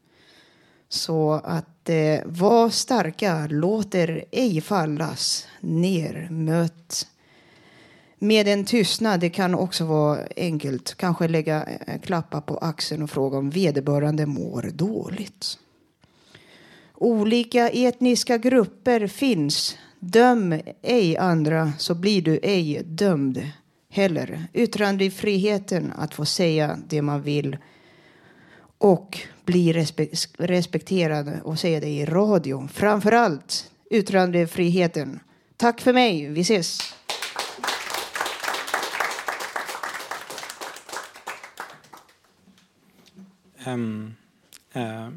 Så 0.89 1.32
att 1.32 1.89
eh, 1.89 2.20
var 2.24 2.70
starka, 2.70 3.47
låter 3.51 4.24
ej 4.30 4.61
fallas 4.61 5.47
ner. 5.61 6.28
Möt 6.30 7.07
med 8.19 8.49
en 8.49 8.65
tystnad. 8.65 9.21
Det 9.21 9.31
kan 9.31 9.55
också 9.55 9.85
vara 9.85 10.19
enkelt. 10.37 10.95
Kanske 10.95 11.29
lägga 11.29 11.65
eh, 11.87 12.01
klappa 12.01 12.41
på 12.41 12.57
axeln 12.57 13.03
och 13.03 13.11
fråga 13.11 13.39
om 13.39 13.51
vederbörande 13.51 14.27
mår 14.27 14.71
dåligt. 14.75 15.59
Olika 16.95 17.69
etniska 17.69 18.39
grupper 18.39 19.07
finns. 19.07 19.77
Döm 19.99 20.61
ej 20.83 21.17
andra 21.17 21.73
så 21.79 21.95
blir 21.95 22.23
du 22.23 22.41
ej 22.43 22.83
dömd 22.85 23.51
heller. 23.91 24.45
Yttrandefriheten 24.53 25.93
att 25.97 26.15
få 26.15 26.25
säga 26.25 26.79
det 26.89 27.03
man 27.03 27.23
vill 27.23 27.57
och 28.79 29.19
bli 29.45 29.73
respekterad 30.39 31.41
och 31.45 31.59
säga 31.59 31.81
det 31.81 31.89
i 31.89 32.05
radio. 32.05 32.69
Framför 32.73 33.12
allt 33.12 33.71
yttrandefriheten. 33.91 35.21
Tack 35.57 35.81
för 35.81 35.93
mig. 35.93 36.29
Vi 36.29 36.41
ses. 36.41 36.79
Um, 43.67 44.15
uh, 44.77 45.09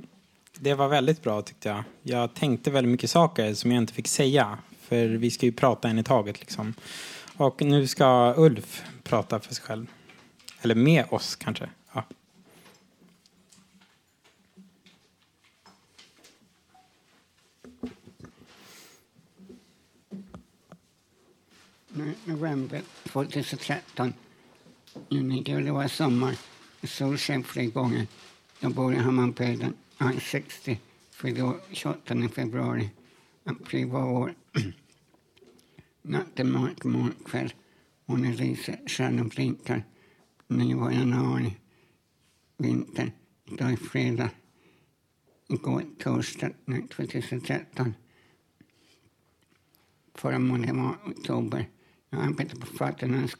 det 0.60 0.74
var 0.74 0.88
väldigt 0.88 1.24
bra 1.24 1.42
tyckte 1.42 1.70
jag. 1.70 1.84
Jag 2.02 2.34
tänkte 2.34 2.72
väldigt 2.72 2.92
mycket 2.92 3.10
saker 3.10 3.54
som 3.54 3.72
jag 3.72 3.82
inte 3.82 3.94
fick 3.94 4.08
säga. 4.08 4.58
För 4.82 5.08
vi 5.08 5.32
ska 5.32 5.46
ju 5.46 5.52
prata 5.52 5.88
en 5.88 6.00
i 6.00 6.04
taget 6.04 6.40
liksom. 6.40 6.74
Och 7.38 7.62
nu 7.62 7.88
ska 7.88 8.34
Ulf 8.38 8.84
prata 9.04 9.40
för 9.40 9.56
sig 9.56 9.64
själv. 9.64 9.88
Eller 10.62 10.76
med 10.76 11.06
oss 11.10 11.36
kanske. 11.36 11.70
Ja. 11.94 12.04
November 22.26 22.82
2013. 23.04 24.14
Juni, 25.10 25.44
det 25.44 25.72
var 25.72 25.88
sommar. 25.88 26.36
Solsken 26.84 27.44
flera 27.44 27.66
gånger. 27.66 28.08
Jag 28.60 28.74
bor 28.74 28.94
i 28.94 28.98
Hammarbyhöjden. 28.98 29.74
Jag 29.98 30.16
är 30.16 30.20
60. 30.20 30.80
Fyllde 31.12 31.44
år 31.44 31.60
28 31.72 32.30
februari. 32.30 32.90
April 33.44 33.88
var 33.88 34.06
år. 34.06 34.34
Natten 36.02 36.52
mörk, 36.52 36.84
mörk 36.84 37.24
kväll. 37.26 37.54
Månen 38.06 38.36
lyser, 38.36 38.80
stjärnor 38.88 39.24
blinkar. 39.24 39.84
9 40.48 40.92
januari. 40.92 41.58
Vinter. 42.58 43.12
Idag 43.46 43.72
är 43.72 43.76
fredag. 43.76 44.30
Igår 45.48 45.84
torsdag, 46.00 46.52
nu 46.66 46.88
2013. 46.88 47.94
Förra 50.16 50.40
månaden 50.40 50.84
var 50.84 50.96
oktober. 51.06 51.70
Jag 52.10 52.22
arbetar 52.22 52.58
på 52.58 52.66
Faternas. 52.66 53.36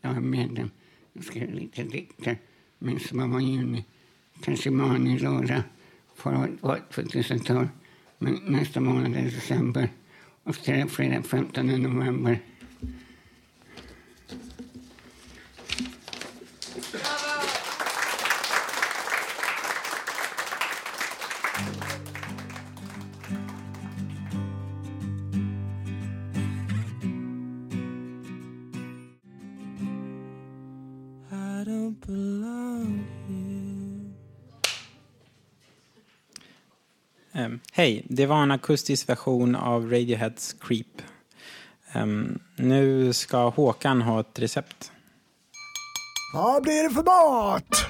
Jag 0.00 0.16
är 0.16 0.20
medlem. 0.20 0.70
Jag 1.12 1.24
skrev 1.24 1.54
lite 1.54 1.82
dikter. 1.82 2.38
Men 2.78 3.00
som 3.00 3.30
var 3.30 3.40
juni. 3.40 3.84
I 4.48 5.18
lördag. 5.18 5.62
Förra 6.16 6.38
året 6.38 6.50
var 6.60 6.80
2012. 6.94 7.68
Men 8.18 8.40
nästa 8.46 8.80
månad 8.80 9.16
är 9.16 9.22
december. 9.22 9.88
Och 10.44 10.54
så 10.54 10.72
är 10.72 10.86
fredag 10.86 11.22
15 11.22 11.66
november. 11.66 12.40
Hej, 37.82 38.02
det 38.08 38.26
var 38.26 38.42
en 38.42 38.50
akustisk 38.50 39.08
version 39.08 39.56
av 39.56 39.90
Radioheads 39.90 40.56
Creep. 40.60 41.02
Ehm, 41.92 42.38
nu 42.56 43.12
ska 43.12 43.48
Håkan 43.48 44.02
ha 44.02 44.20
ett 44.20 44.38
recept. 44.38 44.92
Vad 46.34 46.62
blir 46.62 46.82
det 46.82 46.90
för 46.90 47.02
mat? 47.02 47.86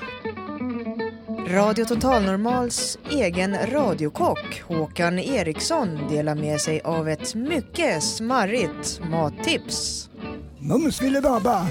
Radio 1.49 1.85
Total 1.85 2.23
Normals 2.23 2.99
egen 3.11 3.57
radiokock 3.67 4.63
Håkan 4.69 5.19
Eriksson 5.19 6.09
delar 6.09 6.35
med 6.35 6.61
sig 6.61 6.81
av 6.81 7.09
ett 7.09 7.35
mycket 7.35 8.03
smarrigt 8.03 9.01
mattips. 9.11 10.11
Mums 10.59 10.99
filibabba. 10.99 11.67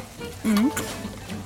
Mm. 0.46 0.70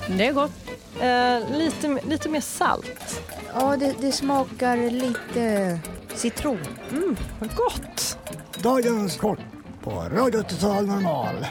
Det 0.08 0.26
är 0.26 0.32
gott. 0.32 0.52
Eh, 1.00 1.58
lite, 1.58 1.98
lite 2.08 2.28
mer 2.28 2.40
salt. 2.40 3.22
Ja, 3.54 3.76
det, 3.76 3.94
det 4.00 4.12
smakar 4.12 4.90
lite 4.90 5.80
citron. 6.16 6.58
Mm, 6.90 7.16
vad 7.40 7.54
gott! 7.54 8.18
Dagens 8.62 9.16
kort 9.16 9.38
på 9.82 9.90
Radio 9.90 10.42
Total 10.42 10.86
Normal. 10.86 11.46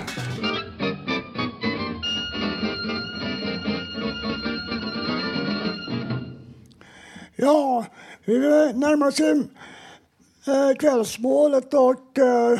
Ja, 7.36 7.86
vi 8.26 8.40
närmar 8.74 9.08
oss 9.08 9.20
in, 9.20 9.50
eh, 10.48 10.78
kvällsmålet 10.80 11.74
och 11.74 12.20
eh, 12.20 12.60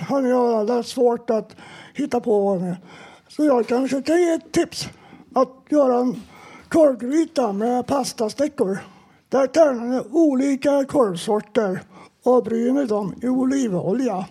har 0.00 0.76
ni 0.76 0.84
svårt 0.84 1.30
att 1.30 1.56
hitta 1.94 2.20
på 2.20 2.40
vad. 2.40 2.76
Så 3.28 3.44
jag 3.44 3.66
kanske 3.66 4.02
kan 4.02 4.22
ge 4.22 4.32
ett 4.32 4.52
tips 4.52 4.88
att 5.34 5.64
göra 5.68 5.98
en 5.98 6.22
korvgryta 6.68 7.52
med 7.52 7.86
pastastickor. 7.86 8.78
Där 9.32 9.46
tärnar 9.46 9.86
ni 9.86 10.00
olika 10.10 10.84
korvsorter 10.84 11.82
och 12.22 12.44
bryner 12.44 12.86
dem 12.86 13.14
i 13.22 13.28
olivolja. 13.28 14.26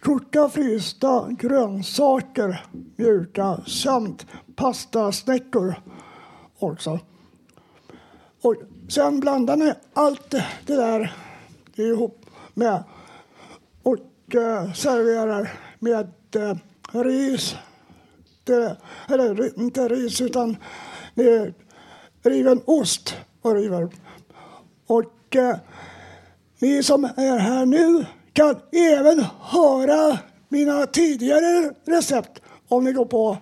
Koka 0.00 0.48
frysta 0.48 1.28
grönsaker, 1.30 2.66
mjuka, 2.96 3.60
samt 3.66 4.26
pastasnäckor 4.56 5.74
också. 6.58 6.98
Och 8.42 8.54
sen 8.88 9.20
blandar 9.20 9.56
ni 9.56 9.72
allt 9.94 10.30
det 10.66 10.76
där 10.76 11.16
ihop 11.74 12.26
med 12.54 12.84
och 13.82 14.34
eh, 14.34 14.72
serverar 14.72 15.52
med 15.78 16.12
eh, 16.36 16.56
ris. 16.92 17.56
Det, 18.44 18.76
eller 19.08 19.58
inte 19.60 19.88
ris 19.88 20.20
utan 20.20 20.56
riven 22.22 22.60
ost 22.64 23.16
och 23.44 23.54
river. 23.54 23.88
Och 24.86 25.36
eh, 25.36 25.56
ni 26.58 26.82
som 26.82 27.04
är 27.04 27.38
här 27.38 27.66
nu 27.66 28.06
kan 28.32 28.56
även 28.72 29.24
höra 29.40 30.18
mina 30.48 30.86
tidigare 30.86 31.74
recept 31.86 32.42
om 32.68 32.84
ni 32.84 32.92
går 32.92 33.04
på 33.04 33.36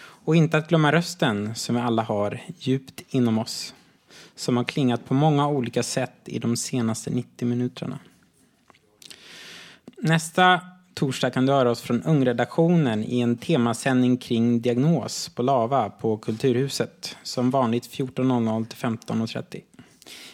Och 0.00 0.36
inte 0.36 0.58
att 0.58 0.68
glömma 0.68 0.92
rösten 0.92 1.54
som 1.54 1.74
vi 1.74 1.80
alla 1.80 2.02
har 2.02 2.40
djupt 2.58 3.02
inom 3.08 3.38
oss. 3.38 3.74
Som 4.38 4.56
har 4.56 4.64
klingat 4.64 5.04
på 5.04 5.14
många 5.14 5.48
olika 5.48 5.82
sätt 5.82 6.12
i 6.24 6.38
de 6.38 6.56
senaste 6.56 7.10
90 7.10 7.48
minuterna. 7.48 7.98
Nästa 9.96 10.60
torsdag 10.94 11.30
kan 11.30 11.46
du 11.46 11.52
höra 11.52 11.70
oss 11.70 11.80
från 11.80 12.02
Ungredaktionen 12.02 13.04
i 13.04 13.20
en 13.20 13.36
temasändning 13.36 14.16
kring 14.16 14.60
diagnos 14.60 15.28
på 15.28 15.42
Lava 15.42 15.90
på 15.90 16.16
Kulturhuset. 16.16 17.16
Som 17.22 17.50
vanligt 17.50 17.90
14.00 17.90 18.66
till 18.66 18.78
15.30. 18.78 19.62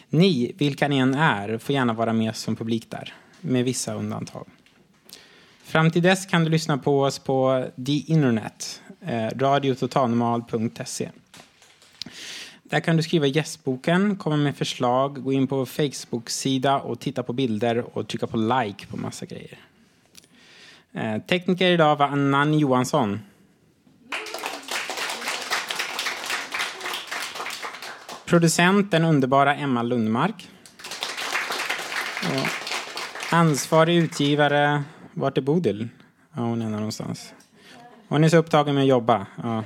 Ni, 0.09 0.51
vilka 0.57 0.87
ni 0.87 0.97
än 0.97 1.15
är, 1.15 1.57
får 1.57 1.75
gärna 1.75 1.93
vara 1.93 2.13
med 2.13 2.35
som 2.35 2.55
publik 2.55 2.91
där. 2.91 3.13
Med 3.41 3.65
vissa 3.65 3.93
undantag. 3.93 4.47
Fram 5.63 5.91
till 5.91 6.01
dess 6.01 6.25
kan 6.25 6.43
du 6.43 6.49
lyssna 6.49 6.77
på 6.77 7.01
oss 7.01 7.19
på 7.19 7.65
the 7.85 8.13
internet, 8.13 8.81
eh, 9.01 9.29
radiototalnormal.se. 9.35 11.09
Där 12.69 12.79
kan 12.79 12.97
du 12.97 13.03
skriva 13.03 13.27
gästboken, 13.27 14.15
komma 14.15 14.37
med 14.37 14.55
förslag, 14.57 15.23
gå 15.23 15.33
in 15.33 15.47
på 15.47 15.65
Facebook-sida 15.65 16.79
och 16.79 16.99
titta 16.99 17.23
på 17.23 17.33
bilder 17.33 17.97
och 17.97 18.07
trycka 18.07 18.27
på 18.27 18.37
like 18.37 18.87
på 18.87 18.97
massa 18.97 19.25
grejer. 19.25 19.59
Eh, 20.93 21.21
tekniker 21.21 21.71
idag 21.71 21.95
var 21.95 22.05
Annan 22.05 22.59
Johansson. 22.59 23.19
Producent 28.25 28.91
den 28.91 29.03
underbara 29.03 29.55
Emma 29.55 29.83
Lundmark. 29.83 30.49
Och 32.23 32.47
ansvarig 33.33 33.97
utgivare, 33.97 34.83
vart 35.13 35.37
är 35.37 35.41
Bodil? 35.41 35.87
Ja, 36.33 36.41
hon 36.41 36.61
är 36.61 36.69
någonstans. 36.69 37.33
Hon 38.07 38.23
är 38.23 38.29
så 38.29 38.37
upptagen 38.37 38.75
med 38.75 38.81
att 38.81 38.87
jobba. 38.87 39.27
Ja. 39.43 39.63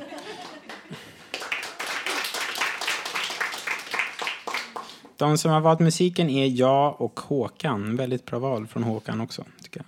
De 5.20 5.38
som 5.38 5.51
har 5.51 5.61
valt 5.61 5.80
musiken 5.80 6.30
är 6.30 6.45
jag 6.45 7.01
och 7.01 7.20
Håkan. 7.20 7.95
Väldigt 7.95 8.26
bra 8.26 8.39
val 8.39 8.67
från 8.67 8.84
Håkan 8.84 9.22
också. 9.22 9.45
Tycker 9.63 9.84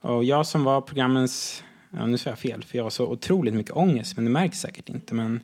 jag. 0.00 0.10
Och 0.10 0.24
jag 0.24 0.46
som 0.46 0.64
var 0.64 0.80
programmens, 0.80 1.64
ja, 1.90 2.06
nu 2.06 2.18
sa 2.18 2.30
jag 2.30 2.38
fel, 2.38 2.64
för 2.64 2.78
jag 2.78 2.84
har 2.84 2.90
så 2.90 3.06
otroligt 3.06 3.54
mycket 3.54 3.76
ångest, 3.76 4.16
men 4.16 4.24
det 4.24 4.30
märks 4.30 4.60
säkert 4.60 4.88
inte. 4.88 5.14
Men 5.14 5.40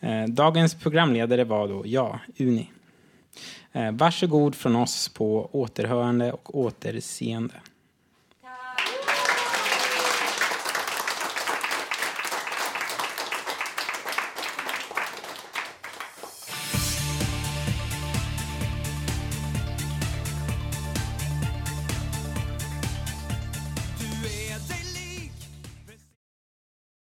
eh, 0.00 0.24
dagens 0.24 0.74
programledare 0.74 1.44
var 1.44 1.68
då 1.68 1.82
jag, 1.86 2.18
Uni. 2.38 2.70
Eh, 3.72 3.92
varsågod 3.92 4.54
från 4.54 4.76
oss 4.76 5.08
på 5.08 5.48
återhörande 5.52 6.32
och 6.32 6.58
återseende. 6.58 7.54